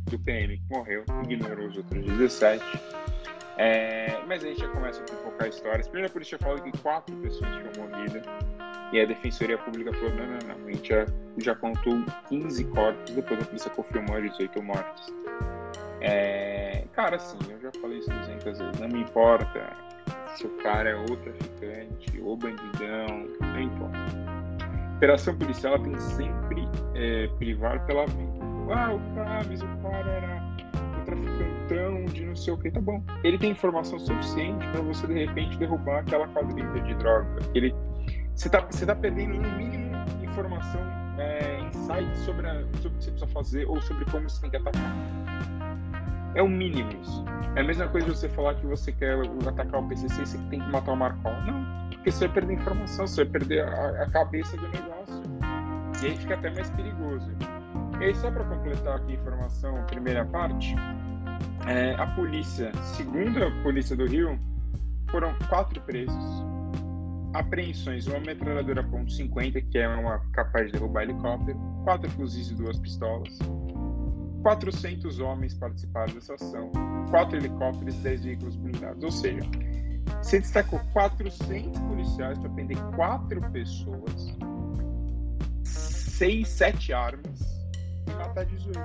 [0.09, 2.63] do PM que morreu, ignorou os outros 17.
[3.57, 5.85] É, mas aí já começa a focar histórias.
[5.85, 8.21] Primeiro, a polícia falou que quatro pessoas tinham morrido.
[8.91, 11.05] E a Defensoria Pública falou: não, não, não, a gente já,
[11.37, 15.13] já contou 15 corpos, depois a polícia confirmou 18 mortes.
[16.01, 19.75] É, cara, assim, eu já falei isso 200 vezes, não me importa
[20.35, 23.97] se o cara é ou traficante, ou bandidão, não importa.
[24.59, 28.45] A operação policial tem sempre é, privar pela vida.
[28.71, 28.99] Ah, o
[29.47, 33.03] mas o cara era o traficantão de não sei o que, tá bom.
[33.23, 37.39] Ele tem informação suficiente para você de repente derrubar aquela quadrilha de droga.
[37.53, 37.73] Ele,
[38.35, 40.81] você tá, você tá perdendo no mínimo informação,
[41.17, 44.49] é, insight sobre, a, sobre o que você precisa fazer ou sobre como você tem
[44.49, 44.93] que atacar.
[46.35, 47.23] É o mínimo isso.
[47.55, 49.17] É a mesma coisa você falar que você quer
[49.47, 51.31] atacar o PCC e você tem que matar o Marcol.
[51.43, 55.23] Não, porque você vai perder informação, você vai perder a, a cabeça do negócio.
[56.03, 57.31] E aí fica até mais perigoso.
[57.99, 60.75] E aí, só para completar aqui a informação, primeira parte,
[61.65, 64.37] é, a polícia, segundo a polícia do Rio,
[65.09, 66.45] foram quatro presos,
[67.35, 72.79] apreensões, uma metralhadora .50, que é uma capaz de derrubar helicóptero, quatro fuzis e duas
[72.79, 73.37] pistolas,
[74.41, 76.71] 400 homens participaram dessa ação,
[77.09, 79.03] 4 helicópteros e 10 veículos blindados.
[79.03, 79.41] Ou seja,
[80.21, 84.37] você destacou 400 policiais para prender 4 pessoas,
[85.63, 87.65] 6, 7 armas
[88.07, 88.79] e matar 18.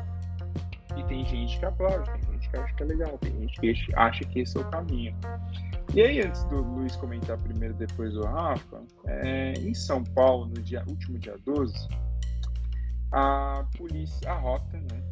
[0.96, 3.94] E tem gente que aplaude, tem gente que acha que é legal, tem gente que
[3.94, 5.14] acha que esse é o caminho.
[5.94, 10.62] E aí, antes do Luiz comentar primeiro, depois o Rafa, é, em São Paulo, no
[10.62, 11.88] dia, último dia 12,
[13.10, 15.02] a polícia, a rota, né,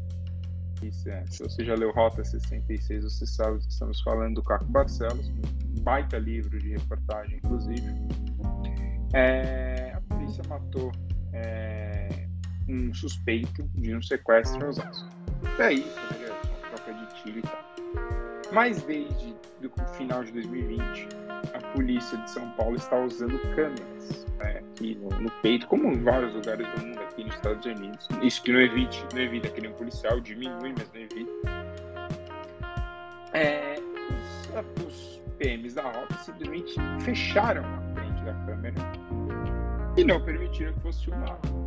[0.82, 1.24] isso é.
[1.26, 5.82] Se você já leu Rota 66, você sabe que estamos falando do Caco Barcelos, um
[5.82, 7.82] baita livro de reportagem, inclusive.
[9.14, 10.92] É, a polícia matou
[11.32, 12.28] é,
[12.68, 15.08] um suspeito de um sequestro em Osasco.
[15.56, 17.77] Daí, uma troca de tiro e tal.
[18.52, 21.08] Mas desde o final de 2020,
[21.54, 26.02] a polícia de São Paulo está usando câmeras né, aqui no, no, peito, como em
[26.02, 28.08] vários lugares do mundo aqui nos Estados Unidos.
[28.22, 31.32] Isso que não evite, não evita que nenhum policial diminui, mas não evita.
[33.34, 38.74] É, os, os PMs da rota simplesmente fecharam a frente da câmera
[39.96, 41.58] e não permitiram que fosse filmado.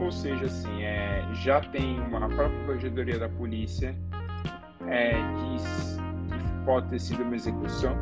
[0.00, 3.94] Ou seja, assim, é, já tem uma própria corregedoria da polícia
[4.88, 6.05] é, que
[6.66, 7.96] pode ter sido uma execução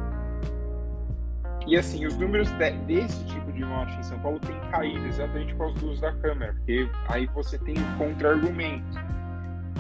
[1.67, 5.55] e assim, os números de, desse tipo de morte em São Paulo têm caído exatamente
[5.55, 8.99] causa do uso da câmera, porque aí você tem um contra-argumento.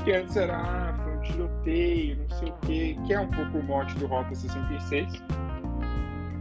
[0.02, 3.58] Que antes era, ah, foi um tiroteio, não sei o quê, que é um pouco
[3.58, 5.22] o mote do Rota 66.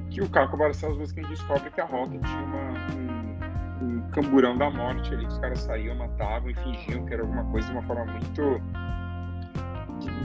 [0.09, 4.69] Que o Caco Barcelos quem descobre que a Rota tinha uma, um, um camburão da
[4.69, 7.83] morte ali, que os caras saíam, matavam e fingiam que era alguma coisa de uma
[7.83, 8.61] forma muito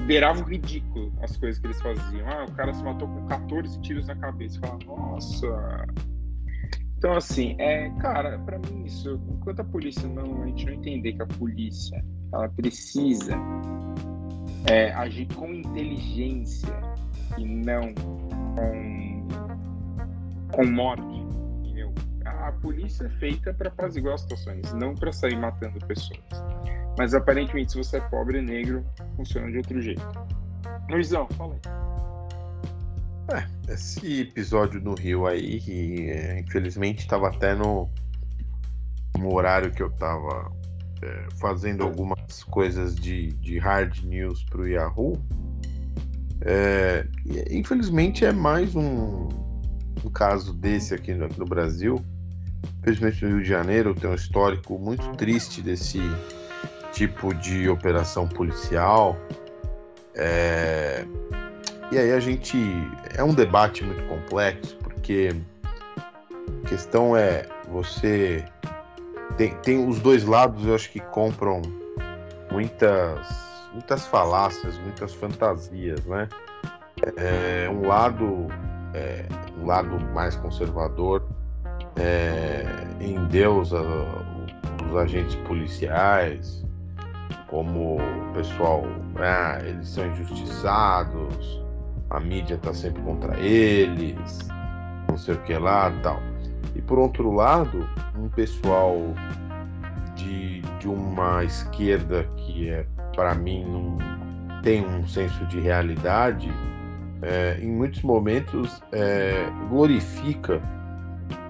[0.07, 2.29] beirava o ridículo as coisas que eles faziam.
[2.29, 4.59] Ah, o cara se matou com 14 tiros na cabeça.
[4.61, 5.87] Fala, nossa.
[6.97, 11.13] Então, assim, é, cara, para mim isso, enquanto a polícia não, a gente não entender
[11.13, 13.37] que a polícia, ela precisa
[14.67, 16.75] é, agir com inteligência
[17.37, 19.29] e não com,
[20.53, 21.03] com morte,
[21.61, 21.95] entendeu?
[22.25, 26.19] A polícia é feita para apaziguar as situações, não para sair matando pessoas.
[26.99, 28.85] Mas aparentemente, se você é pobre e negro,
[29.15, 30.03] funciona de outro jeito.
[30.91, 31.61] Luizão, fala aí.
[33.39, 37.89] É, esse episódio no Rio aí, que, é, infelizmente estava até no,
[39.17, 40.51] no horário que eu estava
[41.01, 45.23] é, fazendo algumas coisas de, de hard news para o Yahoo.
[46.41, 47.07] É,
[47.51, 49.29] infelizmente é mais um,
[50.05, 52.05] um caso desse aqui no, aqui no Brasil.
[52.81, 56.01] Infelizmente no Rio de Janeiro tem um histórico muito triste desse
[56.99, 59.17] tipo de operação policial.
[60.17, 61.05] É,
[61.93, 62.59] e aí a gente.
[63.15, 65.31] É um debate muito complexo, porque
[66.65, 68.45] a questão é você.
[69.37, 71.63] Tem, tem os dois lados, eu acho que compram
[72.51, 73.21] muitas,
[73.73, 76.29] muitas falácias, muitas fantasias, né?
[77.17, 78.49] É, um lado
[78.93, 79.25] é,
[79.57, 81.25] um lado mais conservador
[81.97, 82.65] é,
[83.01, 83.83] em Deus a,
[84.85, 86.68] os agentes policiais
[87.49, 88.85] como o pessoal
[89.17, 91.69] ah, eles são injustiçados
[92.11, 94.39] a mídia está sempre contra eles,
[95.09, 96.21] não sei o que lá tal.
[96.75, 97.87] E por outro lado,
[98.17, 98.97] um pessoal
[100.17, 103.99] de, de uma esquerda que é para mim não
[104.63, 106.51] tem um senso de realidade,
[107.23, 110.61] é, em muitos momentos é, glorifica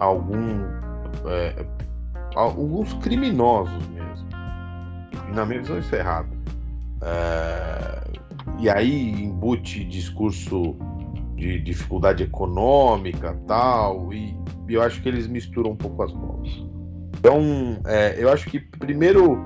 [0.01, 0.65] algum,
[1.27, 1.65] é,
[2.35, 3.98] alguns criminosos.
[5.35, 6.29] Na minha visão isso é errado.
[7.03, 8.05] É,
[8.59, 10.77] e aí embute discurso
[11.37, 14.37] de dificuldade econômica tal, e
[14.69, 16.67] eu acho que eles misturam um pouco as mãos.
[17.19, 19.43] Então, é, eu acho que primeiro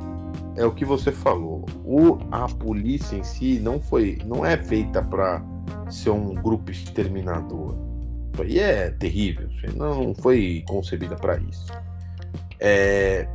[0.57, 1.64] é o que você falou.
[1.85, 5.43] O, a polícia em si não foi, não é feita para
[5.91, 7.76] ser um grupo exterminador.
[8.33, 9.49] Isso aí é terrível.
[9.76, 11.66] Não foi concebida para isso.
[12.59, 13.26] É,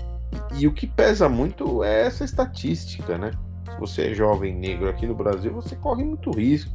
[0.58, 3.32] e o que pesa muito é essa estatística, né?
[3.78, 6.72] se você é jovem negro aqui no Brasil, você corre muito risco.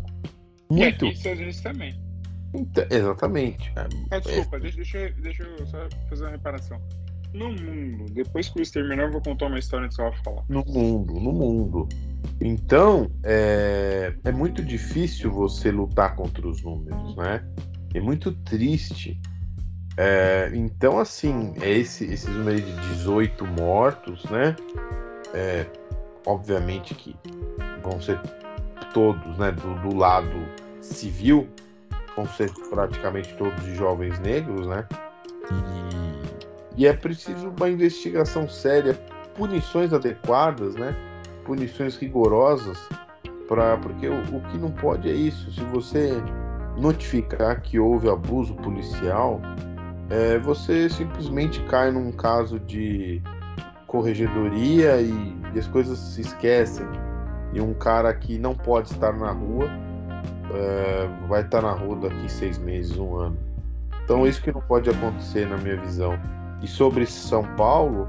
[0.70, 1.04] Muito.
[1.04, 2.00] E aqui Estados Unidos também.
[2.54, 3.72] Então, exatamente.
[3.76, 4.60] Ah, desculpa, é...
[4.60, 6.80] deixa, deixa, deixa eu só fazer uma reparação.
[7.32, 10.44] No mundo, depois que o terminar, eu vou contar uma história antes de falar.
[10.50, 11.88] No mundo, no mundo.
[12.40, 17.42] Então, é, é muito difícil você lutar contra os números, né?
[17.94, 19.18] É muito triste.
[19.96, 24.56] É, então, assim, é esse, esses números de 18 mortos, né?
[25.34, 25.66] É,
[26.26, 27.16] obviamente que
[27.82, 28.18] vão ser
[28.94, 30.46] todos né, do, do lado
[30.80, 31.48] civil,
[32.16, 34.86] vão ser praticamente todos jovens negros, né?
[36.76, 38.94] E, e é preciso uma investigação séria,
[39.34, 40.96] punições adequadas, né?
[41.44, 42.78] Punições rigorosas,
[43.48, 45.52] para porque o, o que não pode é isso.
[45.52, 46.12] Se você
[46.78, 49.40] notificar que houve abuso policial,
[50.12, 53.22] é, você simplesmente cai num caso de
[53.86, 55.10] corregedoria e,
[55.54, 56.86] e, as coisas se esquecem.
[57.54, 59.70] E um cara que não pode estar na rua
[60.54, 63.38] é, vai estar na rua daqui seis meses, um ano.
[64.04, 66.18] Então, isso que não pode acontecer, na minha visão.
[66.60, 68.06] E sobre São Paulo,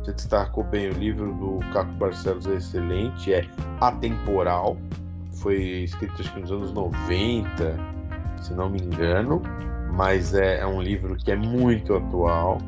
[0.00, 3.46] você destacou bem, o livro do Caco Barcelos é excelente, é
[3.80, 4.76] Atemporal,
[5.30, 7.76] foi escrito acho que nos anos 90,
[8.40, 9.42] se não me engano,
[9.92, 12.58] mas é, é um livro que é muito atual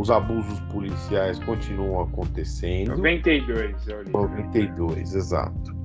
[0.00, 2.96] os abusos policiais continuam acontecendo.
[2.96, 4.10] 92, eu li.
[4.10, 5.76] 92, exato.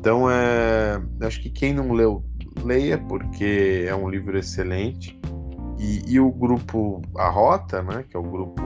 [0.00, 2.24] Então, é, acho que quem não leu,
[2.64, 5.18] leia, porque é um livro excelente.
[5.78, 8.62] E, e, o grupo A Rota, né, que é o grupo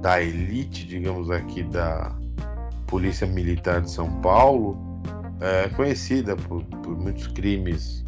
[0.00, 2.16] da elite, digamos aqui, da
[2.86, 4.78] Polícia Militar de São Paulo,
[5.40, 8.04] é conhecida por, por muitos crimes,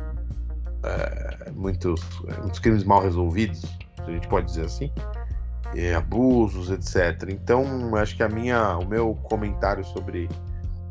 [0.85, 2.01] é, muitos,
[2.41, 3.65] muitos crimes mal resolvidos,
[3.99, 4.91] a gente pode dizer assim
[5.75, 7.31] é, abusos, etc.
[7.31, 10.29] Então, acho que a minha, o meu comentário sobre,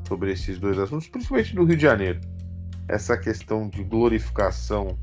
[0.08, 2.22] sobre esses dois assuntos, principalmente do Rio de Janeiro,
[2.88, 4.98] essa questão de glorificação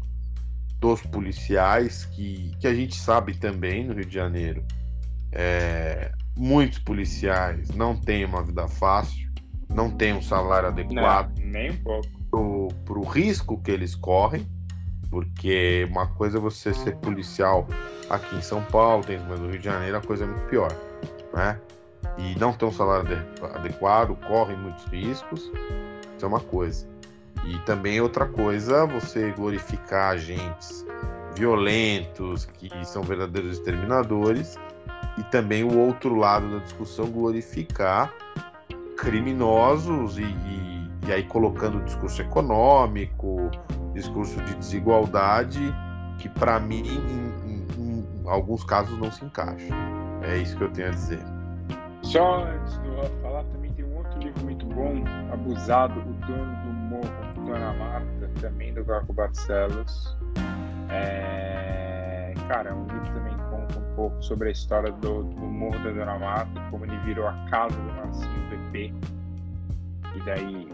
[0.81, 4.65] dos policiais, que, que a gente sabe também no Rio de Janeiro,
[5.33, 9.29] é, muitos policiais não têm uma vida fácil,
[9.69, 11.39] não têm um salário adequado.
[11.39, 12.15] Não, nem um pouco.
[12.85, 14.45] Para o risco que eles correm,
[15.15, 17.69] porque uma coisa é você ser policial
[18.11, 20.73] aqui em São Paulo, tem mas no Rio de Janeiro a coisa é muito pior,
[21.33, 21.61] né?
[22.19, 25.53] E não ter um salário adequado, corre muitos riscos,
[26.17, 26.85] isso é uma coisa.
[27.45, 30.85] E também outra coisa, você glorificar agentes
[31.37, 34.57] violentos, que são verdadeiros exterminadores,
[35.17, 38.13] e também o outro lado da discussão, glorificar
[38.97, 40.74] criminosos e, e,
[41.07, 43.51] e aí colocando o discurso econômico,
[43.93, 45.61] discurso de desigualdade,
[46.19, 46.83] que para mim
[48.27, 49.77] alguns casos não se encaixam.
[50.23, 51.21] É isso que eu tenho a dizer.
[52.03, 56.57] Só antes do Rafa falar, também tem um outro livro muito bom, Abusado, O Dono
[56.63, 58.31] do Morro, Dona Marta.
[58.41, 60.17] também do Gaco Barcelos.
[60.91, 62.35] É...
[62.49, 66.19] Cara, um livro também conta um pouco sobre a história do, do Morro da Dona
[66.19, 69.14] Marta, como ele virou a casa do Marcinho PP.
[70.15, 70.69] E daí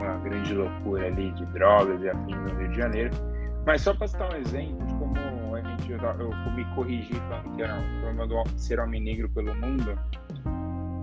[0.00, 3.10] uma grande loucura ali de drogas e afins no Rio de Janeiro.
[3.66, 7.56] Mas só para citar um exemplo de como a gente, eu, eu me corrigi falando
[7.56, 9.98] que era um problema do ser homem negro pelo mundo.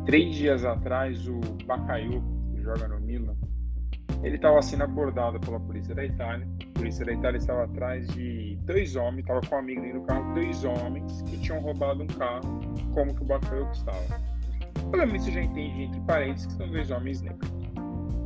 [0.05, 3.35] Três dias atrás, o Bacaiu, que joga no Milan,
[4.23, 6.47] ele estava sendo abordado pela polícia da Itália.
[6.75, 10.33] A polícia da Itália estava atrás de dois homens, estava com um amigo do carro,
[10.33, 12.61] dois homens que tinham roubado um carro,
[12.93, 14.21] como que o Bacaiu estava.
[14.85, 17.66] Obviamente você já entende entre parênteses que são dois homens negros.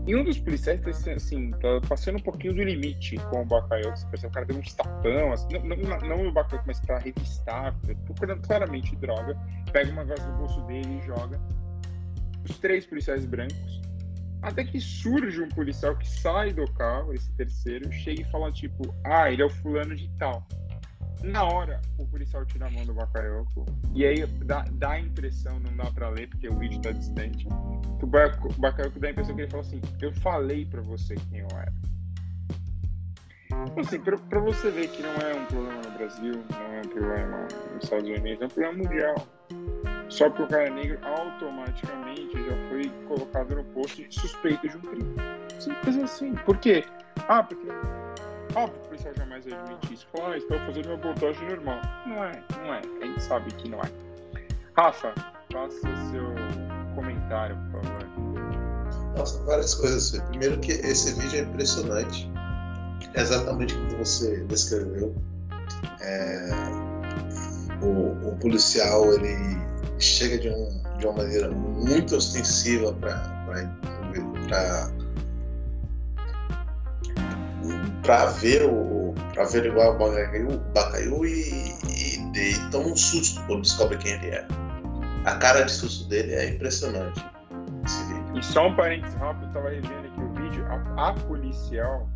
[0.07, 3.95] E um dos policiais tá, assim, tá passando um pouquinho do limite com o Bacalhau.
[3.95, 6.97] Você percebe, o cara deu um tapão, assim, não, não, não o Bacalhau, mas pra
[6.97, 7.75] revistar,
[8.05, 9.37] procurando claramente droga,
[9.71, 11.39] pega uma voz do bolso dele e joga.
[12.49, 13.81] Os três policiais brancos.
[14.41, 18.91] Até que surge um policial que sai do carro, esse terceiro, chega e fala tipo,
[19.03, 20.47] ah, ele é o fulano de tal.
[21.23, 23.65] Na hora, o policial tira a mão do Bakayoko.
[23.93, 27.45] E aí dá, dá a impressão, não dá pra ler porque o vídeo tá distante.
[27.99, 31.39] Que o Bakayoko dá a impressão que ele fala assim: Eu falei pra você quem
[31.39, 31.73] eu era.
[33.77, 36.89] Assim, pra, pra você ver que não é um problema no Brasil, não é um
[36.89, 39.27] problema nos Estados Unidos, é um problema mundial.
[40.09, 44.77] Só porque o cara é negro, automaticamente já foi colocado no posto de suspeito de
[44.77, 45.15] um crime.
[45.59, 46.33] Simples assim.
[46.35, 46.83] Por quê?
[47.27, 47.67] Ah, porque
[48.55, 50.07] Óbvio que o policial jamais vai admitir isso.
[50.11, 51.81] Falar, ah, estou fazendo uma abordagem normal.
[52.05, 52.81] Não é, não é.
[53.01, 53.91] A gente sabe que não é.
[54.75, 55.13] Rafa,
[55.51, 55.81] faça
[56.11, 56.25] seu
[56.95, 58.01] comentário, por favor.
[59.17, 60.19] Nossa, várias coisas.
[60.29, 62.29] Primeiro que esse vídeo é impressionante.
[63.13, 65.15] É exatamente como você descreveu.
[66.01, 66.49] É...
[67.81, 69.35] O, o, policial ele
[69.97, 74.91] chega de, um, de uma maneira muito ostensiva para
[78.01, 78.91] para ver o
[79.33, 84.27] para averiguar o Bacaiu, Bacaiu e, e, e toma um susto quando descobre quem ele
[84.27, 84.47] é.
[85.25, 87.23] A cara de susto dele é impressionante.
[88.35, 92.09] E só um parênteses rápido, eu tava revendo aqui o vídeo, a, a policial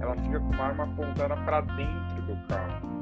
[0.00, 3.00] ela fica com uma arma apontada para dentro do carro.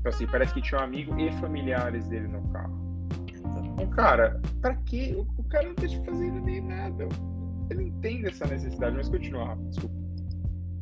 [0.00, 2.72] Então assim, parece que tinha um amigo e familiares dele no carro.
[3.74, 5.14] Então, cara, pra quê?
[5.16, 7.08] O, o cara não tá te fazendo nem nada.
[7.70, 10.02] Ele entende essa necessidade, mas continua rápido, desculpa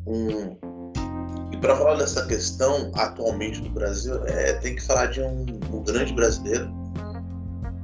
[0.07, 0.57] um.
[1.53, 5.83] E para falar dessa questão atualmente no Brasil, é, tem que falar de um, um
[5.83, 6.71] grande brasileiro,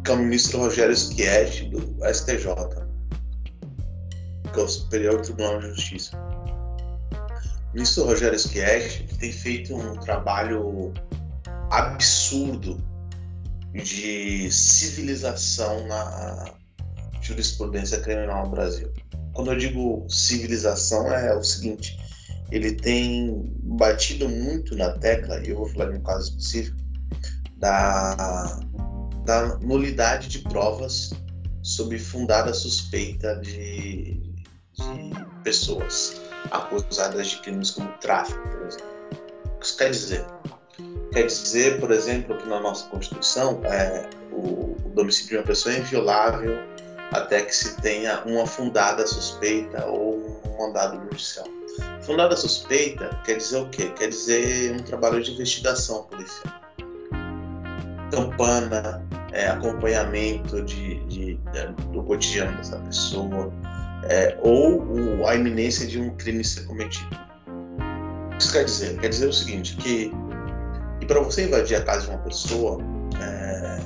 [0.05, 1.81] que é o ministro Rogério Schietti, do
[2.13, 2.55] STJ,
[4.53, 6.17] que é o Superior Tribunal de Justiça.
[6.17, 10.93] O ministro Rogério Schietti tem feito um trabalho
[11.71, 12.83] absurdo
[13.75, 16.55] de civilização na
[17.21, 18.93] jurisprudência criminal no Brasil.
[19.35, 21.99] Quando eu digo civilização, é o seguinte:
[22.51, 26.77] ele tem batido muito na tecla, e eu vou falar de um caso específico,
[27.57, 28.61] da,
[29.25, 31.13] da nulidade de provas
[31.63, 34.21] sob fundada suspeita de,
[34.75, 35.11] de
[35.43, 36.21] pessoas
[36.51, 38.87] acusadas de crimes como tráfico, por exemplo.
[39.45, 40.27] O que isso quer dizer?
[41.13, 45.75] Quer dizer, por exemplo, que na nossa Constituição é, o, o domicílio de uma pessoa
[45.75, 46.57] é inviolável
[47.13, 51.47] até que se tenha uma fundada suspeita ou um mandado judicial.
[52.03, 53.91] Fundada suspeita quer dizer o quê?
[53.97, 56.55] Quer dizer um trabalho de investigação policial.
[58.11, 63.53] Campana, é, acompanhamento de, de, de, do cotidiano dessa pessoa,
[64.09, 67.17] é, ou o, a iminência de um crime ser cometido.
[67.47, 68.99] O que isso quer dizer?
[68.99, 70.13] Quer dizer o seguinte, que,
[71.01, 72.79] que para você invadir a casa de uma pessoa,
[73.21, 73.79] é,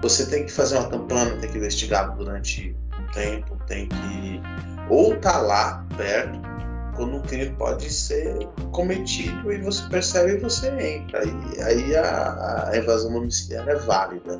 [0.00, 4.40] você tem que fazer uma campana, tem que investigar durante um tempo, tem que
[4.88, 6.51] ou tá lá perto
[6.96, 11.22] quando um crime pode ser cometido e você percebe e você entra.
[11.24, 14.38] E aí a, a invasão domiciliar é válida.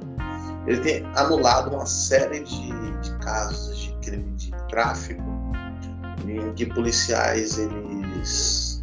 [0.67, 5.23] Ele tem anulado uma série de, de casos de crime de tráfico
[6.27, 8.81] em que policiais eles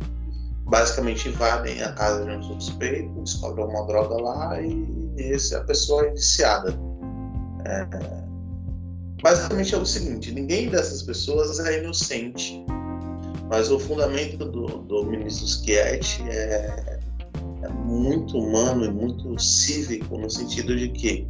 [0.66, 6.06] basicamente invadem a casa de um suspeito, descobrem uma droga lá e esse, a pessoa
[6.06, 6.78] é indiciada.
[7.66, 7.88] É,
[9.22, 12.64] basicamente é o seguinte: ninguém dessas pessoas é inocente
[13.50, 17.00] mas o fundamento do, do ministro Schietti é,
[17.64, 21.28] é muito humano e muito cívico, no sentido de que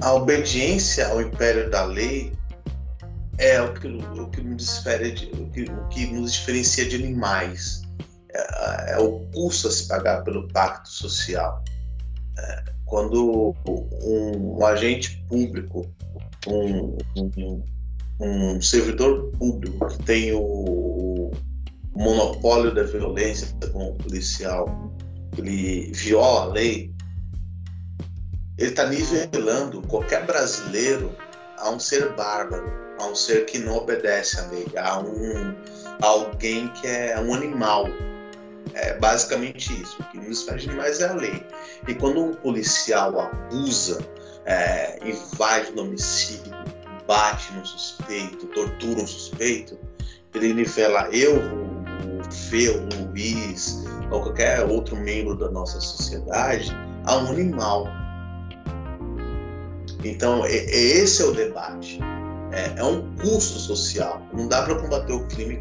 [0.00, 2.32] a obediência ao império da lei
[3.38, 7.82] é o que, o que, nos, difere, o que, o que nos diferencia de animais.
[8.32, 11.64] É, é, o custo a se pagar pelo pacto social.
[12.38, 15.86] É, quando um, um, agente público,
[16.46, 17.62] um, um,
[18.20, 21.32] um servidor público que tem o, o
[21.94, 24.92] monopólio da violência como policial,
[25.36, 26.94] ele viola a lei,
[28.58, 31.14] ele está nivelando qualquer brasileiro
[31.58, 35.54] a um ser bárbaro, a um ser que não obedece à lei, a um
[36.02, 37.86] a alguém que é um animal.
[38.74, 39.96] É basicamente isso.
[40.00, 41.46] O que nos faz animais é a lei.
[41.86, 44.04] E quando um policial abusa,
[44.46, 46.52] é, invade o domicílio,
[47.06, 49.78] bate no suspeito, tortura um suspeito,
[50.34, 56.70] ele nivela eu, o Fê, o Luiz, ou qualquer outro membro da nossa sociedade
[57.04, 57.86] a um animal.
[60.04, 61.98] Então, esse é o debate.
[62.52, 64.20] É, é um custo social.
[64.32, 65.60] Não dá para combater o crime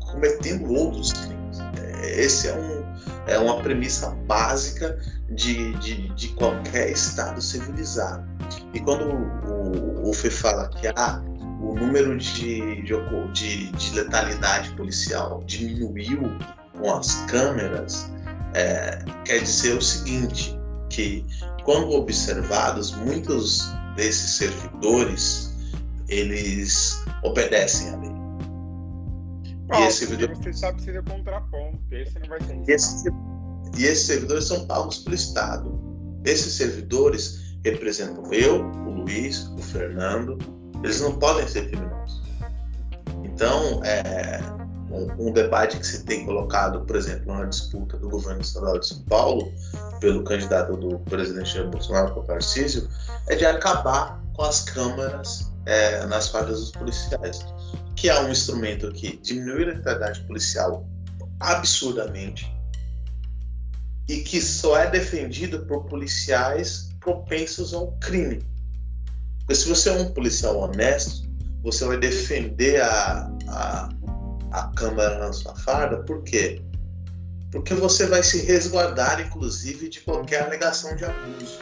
[0.00, 1.58] cometendo outros crimes.
[1.80, 2.84] É, esse é, um,
[3.26, 4.98] é uma premissa básica
[5.30, 8.26] de, de, de qualquer Estado civilizado.
[8.74, 11.22] E quando o, o Fê fala que ah,
[11.60, 16.22] o número de, de, de letalidade policial diminuiu
[16.78, 18.10] com as câmeras,
[18.54, 21.24] é, quer dizer o seguinte, que
[21.64, 25.54] quando observados, muitos desses servidores
[26.08, 28.10] eles obedecem à lei.
[29.74, 30.34] e esse servidor...
[30.36, 32.62] você sabe se é contraponto, esse não vai ser.
[32.66, 33.08] Esse,
[33.76, 35.78] e esses servidores são pagos pelo Estado.
[36.24, 40.38] Esses servidores representam eu, o Luiz, o Fernando.
[40.82, 42.22] Eles não podem ser criminosos.
[43.24, 44.40] Então, é,
[44.90, 48.86] um, um, debate que se tem colocado, por exemplo, na disputa do governo estadual de
[48.86, 49.52] São Paulo,
[50.00, 52.88] pelo candidato do presidente Jair Bolsonaro, o Tarcísio,
[53.28, 57.44] é de acabar com as câmaras é, nas fardas dos policiais,
[57.96, 60.86] que é um instrumento que diminui a letalidade policial
[61.40, 62.52] absurdamente
[64.08, 68.42] e que só é defendido por policiais propensos ao crime.
[69.40, 71.28] Porque se você é um policial honesto,
[71.62, 73.88] você vai defender a, a
[74.52, 76.60] a câmara na sua farda, por quê?
[77.50, 81.58] Porque você vai se resguardar, inclusive, de qualquer alegação de abuso.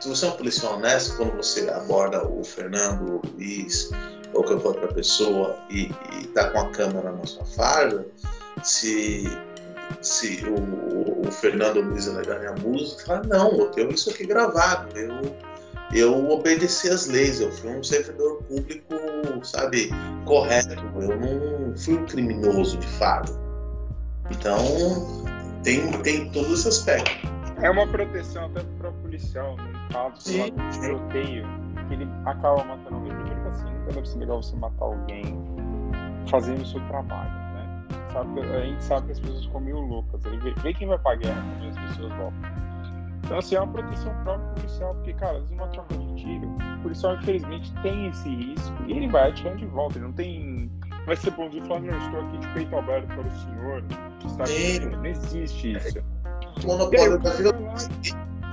[0.00, 3.90] Se você é um policial honesto, quando você aborda o Fernando, o Luiz
[4.32, 5.90] ou qualquer outra pessoa e
[6.20, 8.06] está com a câmera na sua farda,
[8.62, 9.24] se,
[10.00, 15.36] se o, o Fernando Luiz alegarem abuso, fala, não, eu tenho isso aqui gravado, eu
[15.92, 18.94] eu obedeci às leis, eu fui um servidor público,
[19.42, 19.88] sabe,
[20.26, 23.32] correto, eu não fui um criminoso de fato.
[24.30, 24.58] Então,
[25.62, 27.10] tem, tem todo esse aspecto.
[27.62, 31.46] É uma proteção até para o policial, no caso de tiroteio,
[31.88, 33.16] que ele acaba matando alguém.
[33.16, 35.24] Primeiro assim, nunca deve ser legal você matar alguém
[36.28, 37.37] fazendo o seu trabalho?
[38.18, 40.24] Sabe, a gente sabe que as pessoas ficam meio loucas.
[40.24, 42.68] Ele vê, vê quem vai pagar quando as pessoas voltam.
[43.24, 46.48] Então, assim, é uma proteção própria policial, porque, cara, às vezes uma troca de tiro,
[46.48, 49.98] o policial, infelizmente, tem esse risco e ele vai atirando de volta.
[49.98, 50.70] Ele não tem.
[51.06, 53.84] Vai ser bom de falar, não, estou aqui de peito aberto para o senhor,
[54.26, 54.80] está aqui.
[54.80, 55.98] Não existe isso.
[56.64, 57.54] O monopólio vida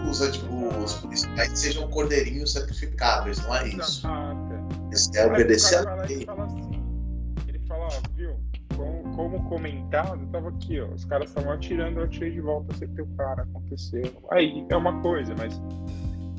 [0.07, 4.07] usa, tipo, os policiais sejam cordeirinhos sacrificáveis, não é isso.
[4.91, 6.26] Isso é obedecer a lei.
[6.28, 6.64] Assim,
[9.16, 10.88] como comentado, tava aqui, ó.
[10.88, 14.03] Os caras estavam atirando, eu atirei de volta, acertei o cara, aconteceu.
[14.32, 15.59] Aí é uma coisa, mas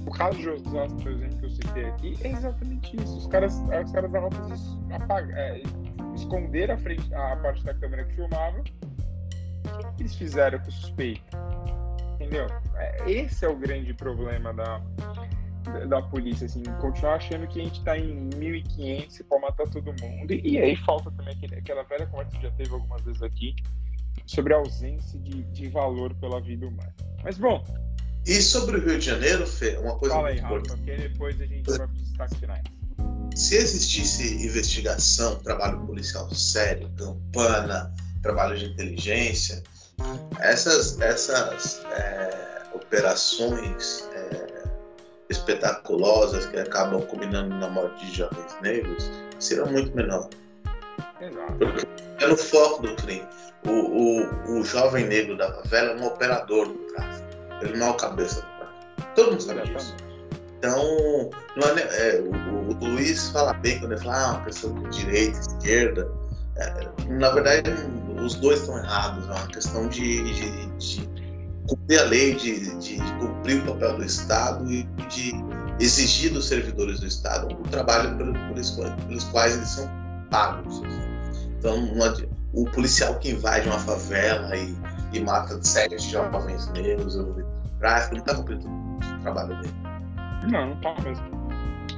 [0.07, 3.19] o caso de Osasco, por exemplo, que eu citei aqui, é exatamente isso.
[3.19, 4.37] Os caras, os caras da rota
[5.35, 5.63] é,
[6.15, 8.61] esconderam a, frente, a parte da câmera que filmava.
[8.61, 11.37] O que eles fizeram com o suspeito?
[12.15, 12.47] Entendeu?
[12.77, 14.81] É, esse é o grande problema da,
[15.89, 19.87] da polícia, assim, continuar achando que a gente tá em 1500 e pode matar todo
[20.01, 20.33] mundo.
[20.33, 23.55] E, aí falta também aquele, aquela velha conversa que já teve algumas vezes aqui
[24.27, 26.95] sobre a ausência de, de valor pela vida humana.
[27.23, 27.63] Mas bom.
[28.27, 31.47] E sobre o Rio de Janeiro, Fê, uma coisa Fala aí, Rafa, porque depois a
[31.47, 32.65] gente vai para os destaques finais.
[33.37, 39.63] Se existisse investigação, trabalho policial sério, campana, trabalho de inteligência,
[40.41, 44.06] essas, essas é, operações
[45.29, 50.29] espetaculosas que acabam combinando na morte de jovens negros serão muito menor.
[51.59, 51.87] Porque
[52.21, 53.27] é no foco do crime.
[53.67, 57.29] O, o, o jovem negro da favela é um operador do tráfico.
[57.63, 59.15] Ele não é o cabeça do tráfico.
[59.15, 59.97] Todo mundo sabe disso.
[60.59, 61.31] Então,
[61.77, 65.39] é, é, o, o, Luiz fala bem quando ele fala ah, uma questão de direita,
[65.41, 66.11] esquerda.
[66.57, 67.71] É, na verdade,
[68.25, 69.29] os dois estão errados.
[69.29, 71.26] É uma questão de, de, de
[71.67, 75.33] cumprir a lei, de, de, cumprir o papel do Estado e de
[75.81, 78.71] exigir dos servidores do Estado o trabalho pelos,
[79.07, 79.91] pelos quais eles são
[80.31, 80.83] pagos.
[81.59, 81.89] Então,
[82.53, 84.75] o policial que invade uma favela e,
[85.13, 87.35] e mata sete jovens negros ou
[87.79, 89.75] tráfico, não está cumprindo o trabalho dele.
[90.51, 91.37] Não, não está mesmo.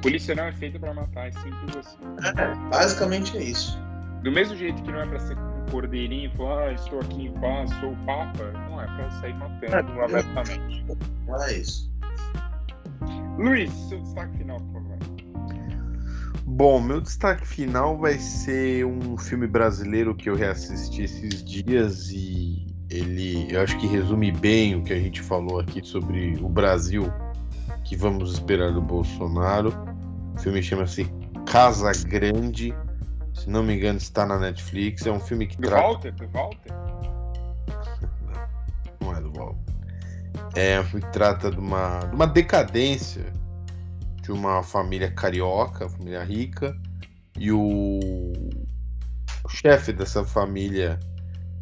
[0.01, 1.97] Polícia não é feita pra matar, é simples assim.
[2.23, 3.77] É, basicamente é isso.
[4.23, 5.37] Do mesmo jeito que não é pra ser
[5.69, 9.33] cordeirinho e falar, ah, estou aqui em paz, sou o Papa, não é pra sair
[9.35, 10.85] matando É, abertamente.
[11.27, 11.91] Não é isso.
[13.37, 14.99] Luiz, seu destaque final, por favor.
[16.45, 22.67] Bom, meu destaque final vai ser um filme brasileiro que eu reassisti esses dias e
[22.89, 27.09] ele, eu acho que resume bem o que a gente falou aqui sobre o Brasil
[27.89, 29.73] que vamos esperar do Bolsonaro.
[30.35, 31.07] O filme chama-se
[31.45, 32.73] Casa Grande.
[33.39, 35.05] Se não me engano, está na Netflix.
[35.05, 35.83] É um filme que Do trata.
[35.83, 36.11] Walter?
[36.13, 36.71] Do Walter?
[39.01, 39.73] Não é do Walter.
[40.55, 43.25] É um filme que trata de uma, de uma decadência
[44.29, 46.77] de uma família carioca, família rica,
[47.35, 47.99] e o,
[49.43, 50.99] o chefe dessa família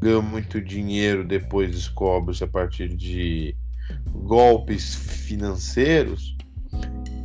[0.01, 3.55] ganhou muito dinheiro, depois descobre-se a partir de
[4.11, 6.35] golpes financeiros,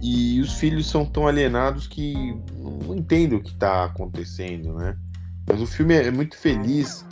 [0.03, 4.97] e os filhos são tão alienados que não entendem o que está acontecendo, né?
[5.49, 7.07] Mas o filme é muito feliz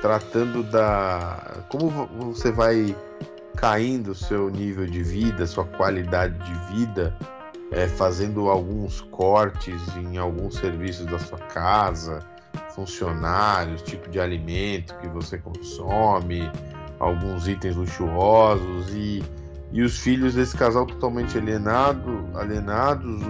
[0.00, 2.94] tratando da como vo- você vai
[3.56, 7.16] caindo o seu nível de vida, sua qualidade de vida,
[7.70, 12.20] é, fazendo alguns cortes em alguns serviços da sua casa,
[12.74, 16.50] funcionários, tipo de alimento que você consome,
[16.98, 19.22] alguns itens luxuosos e,
[19.72, 23.22] e os filhos desse casal totalmente alienado, alienados,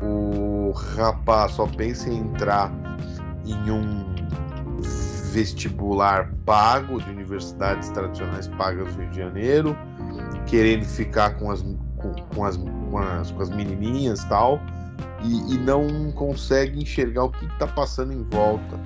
[0.00, 2.72] o, o rapaz só pensa em entrar
[3.44, 4.10] em um
[5.32, 9.76] vestibular pago de universidades tradicionais pagas do Rio de Janeiro,
[10.46, 11.62] querendo ficar com as,
[11.96, 14.60] com, com as, com as, com as menininhas tal,
[15.22, 18.78] e, e não consegue enxergar o que está passando em volta.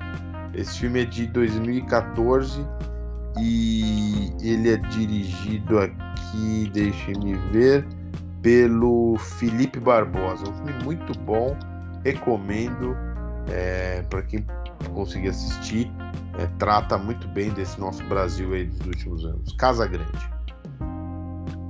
[0.53, 2.65] Esse filme é de 2014
[3.39, 7.85] e ele é dirigido aqui, deixe-me ver,
[8.41, 10.49] pelo Felipe Barbosa.
[10.49, 11.57] Um filme muito bom,
[12.03, 12.95] recomendo
[13.49, 14.45] é, para quem
[14.93, 15.91] conseguir assistir.
[16.37, 19.53] É, trata muito bem desse nosso Brasil aí dos últimos anos.
[19.53, 20.35] Casa Grande.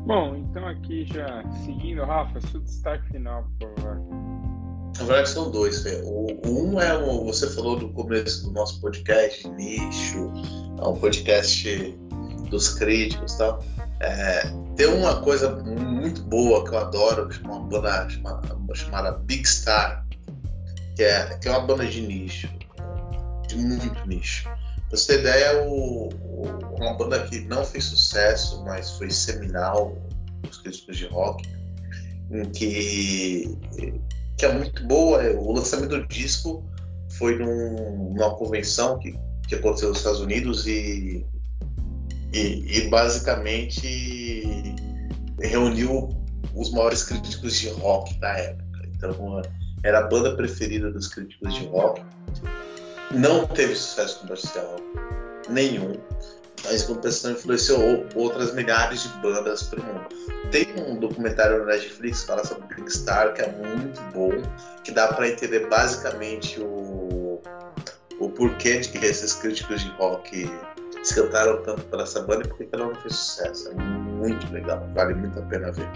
[0.06, 4.25] Bom, então aqui já seguindo, Rafa, seu destaque final, por favor.
[4.98, 5.82] Na verdade, são dois.
[5.82, 6.02] Fê.
[6.04, 10.32] O, um é o você falou no começo do nosso podcast, nicho,
[10.80, 11.98] é um podcast
[12.50, 13.64] dos críticos e tal.
[14.00, 14.42] É,
[14.76, 19.48] tem uma coisa muito boa que eu adoro, que é uma banda chamada, chamada Big
[19.48, 20.06] Star,
[20.96, 22.50] que é, que é uma banda de nicho,
[23.48, 24.44] de muito nicho.
[24.44, 26.44] Pra você ter ideia, o, o,
[26.78, 29.98] uma banda que não fez sucesso, mas foi seminal
[30.44, 31.48] nos críticos de rock,
[32.32, 33.58] em que
[34.38, 35.24] que é muito boa.
[35.24, 36.64] é, O lançamento do disco
[37.18, 39.18] foi num, numa convenção que,
[39.48, 41.26] que aconteceu nos Estados Unidos e,
[42.34, 44.76] e, e basicamente
[45.42, 46.10] reuniu
[46.54, 48.90] os maiores críticos de rock da época.
[48.96, 49.42] Então
[49.84, 52.02] era a banda preferida dos críticos de rock.
[53.12, 54.78] Não teve sucesso comercial
[55.50, 55.94] nenhum,
[56.66, 60.06] mas compensação influenciou outras milhares de bandas pelo mundo.
[60.52, 64.32] Tem um documentário no Netflix que fala sobre o Big Star, que é muito bom,
[64.84, 67.42] que dá para entender basicamente o,
[68.20, 70.50] o porquê de que esses críticos de rock
[71.04, 73.70] se cantaram tanto por essa banda e por que ela não fez sucesso.
[73.70, 75.90] É muito legal, vale muito a pena ver.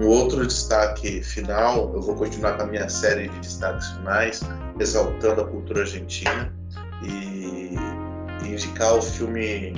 [0.00, 4.42] Um outro destaque final, eu vou continuar com a minha série de destaques finais,
[4.78, 6.52] exaltando a cultura argentina
[7.02, 7.74] e
[8.44, 9.72] indicar o filme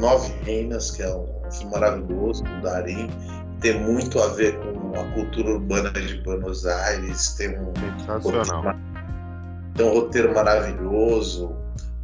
[0.00, 3.08] Nove Reinas, que é um filme maravilhoso, do Darim,
[3.60, 7.72] tem muito a ver com a cultura urbana de Buenos Aires, tem um,
[8.06, 8.74] Sensacional.
[9.74, 11.54] tem um roteiro maravilhoso,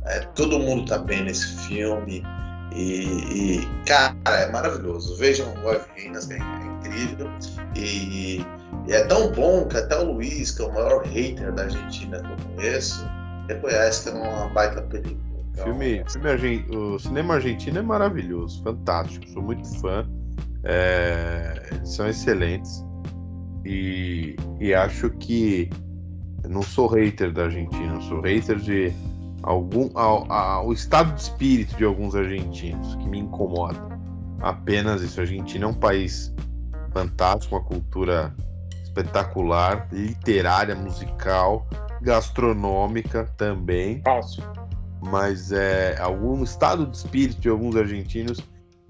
[0.04, 2.22] é, todo mundo tá bem nesse filme.
[2.74, 5.16] E, e, cara, é maravilhoso.
[5.16, 7.30] Vejam Nove Reinas, que é, é incrível.
[7.74, 8.44] E,
[8.86, 12.20] e é tão bom que até o Luiz, que é o maior hater da Argentina
[12.20, 13.08] que eu conheço,
[13.48, 15.25] reconhece que é uma baita película.
[15.56, 19.26] Então, Filme, filme argen- O cinema argentino é maravilhoso, fantástico.
[19.30, 20.06] Sou muito fã.
[20.64, 22.84] É, são excelentes.
[23.64, 25.70] E, e acho que
[26.48, 28.92] não sou hater da Argentina, sou hater de
[29.42, 33.80] algum ao, ao- estado de espírito de alguns argentinos que me incomoda.
[34.40, 35.18] Apenas isso.
[35.20, 36.32] A Argentina é um país
[36.92, 38.34] fantástico, uma cultura
[38.84, 41.66] espetacular, literária, musical,
[42.02, 44.42] gastronômica também Falso.
[45.06, 48.40] Mas é algum estado de espírito de alguns argentinos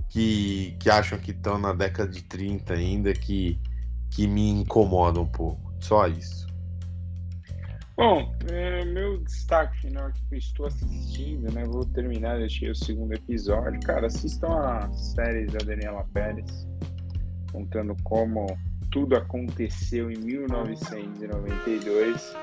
[0.08, 3.60] que, que acham que estão na década de 30 ainda, que,
[4.10, 5.72] que me incomoda um pouco.
[5.80, 6.46] Só isso.
[7.96, 11.64] Bom, é, meu destaque final que eu estou assistindo, né?
[11.64, 13.80] Vou terminar, deixei o segundo episódio.
[13.80, 16.68] Cara, assistam a série da Daniela Pérez,
[17.50, 18.46] contando como
[18.90, 22.36] tudo aconteceu em 1992.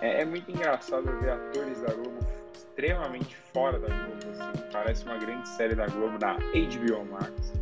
[0.00, 4.30] É, é muito engraçado ver atores da Globo extremamente fora da Globo.
[4.30, 4.62] Assim.
[4.72, 7.52] Parece uma grande série da Globo na HBO Max.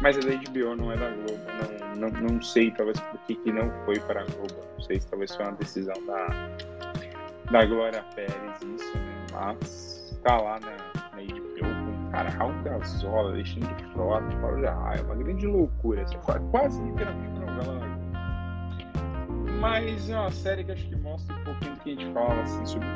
[0.00, 1.40] Mas a da HBO não é da Globo.
[1.96, 4.54] Não, não, não sei, talvez por que, que não foi para a Globo.
[4.74, 6.26] Não sei se talvez foi uma decisão da,
[7.50, 9.26] da Glória Pérez, isso, né?
[9.32, 10.70] Mas tá lá na,
[11.16, 16.02] na HBO com cara, Raul Gazola, Alexandre Frota, Paulo de Arraia, uma grande loucura.
[16.02, 16.18] Assim,
[16.50, 18.06] quase literalmente novela da Globo.
[19.60, 22.42] Mas é uma série que acho que mostra um pouquinho do que a gente fala
[22.42, 22.86] assim, sobre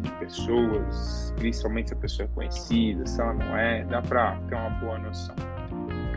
[0.00, 4.54] de pessoas, principalmente se a pessoa é conhecida, se ela não é, dá pra ter
[4.54, 5.34] uma boa noção.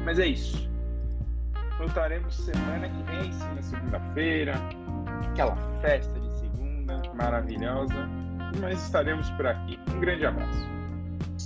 [0.04, 0.70] Mas é isso.
[1.78, 4.54] Voltaremos semana que vem, sim, na segunda-feira.
[5.32, 8.08] Aquela festa de segunda maravilhosa.
[8.62, 9.80] Mas estaremos por aqui.
[9.94, 10.70] Um grande abraço.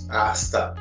[0.08, 0.74] Hasta.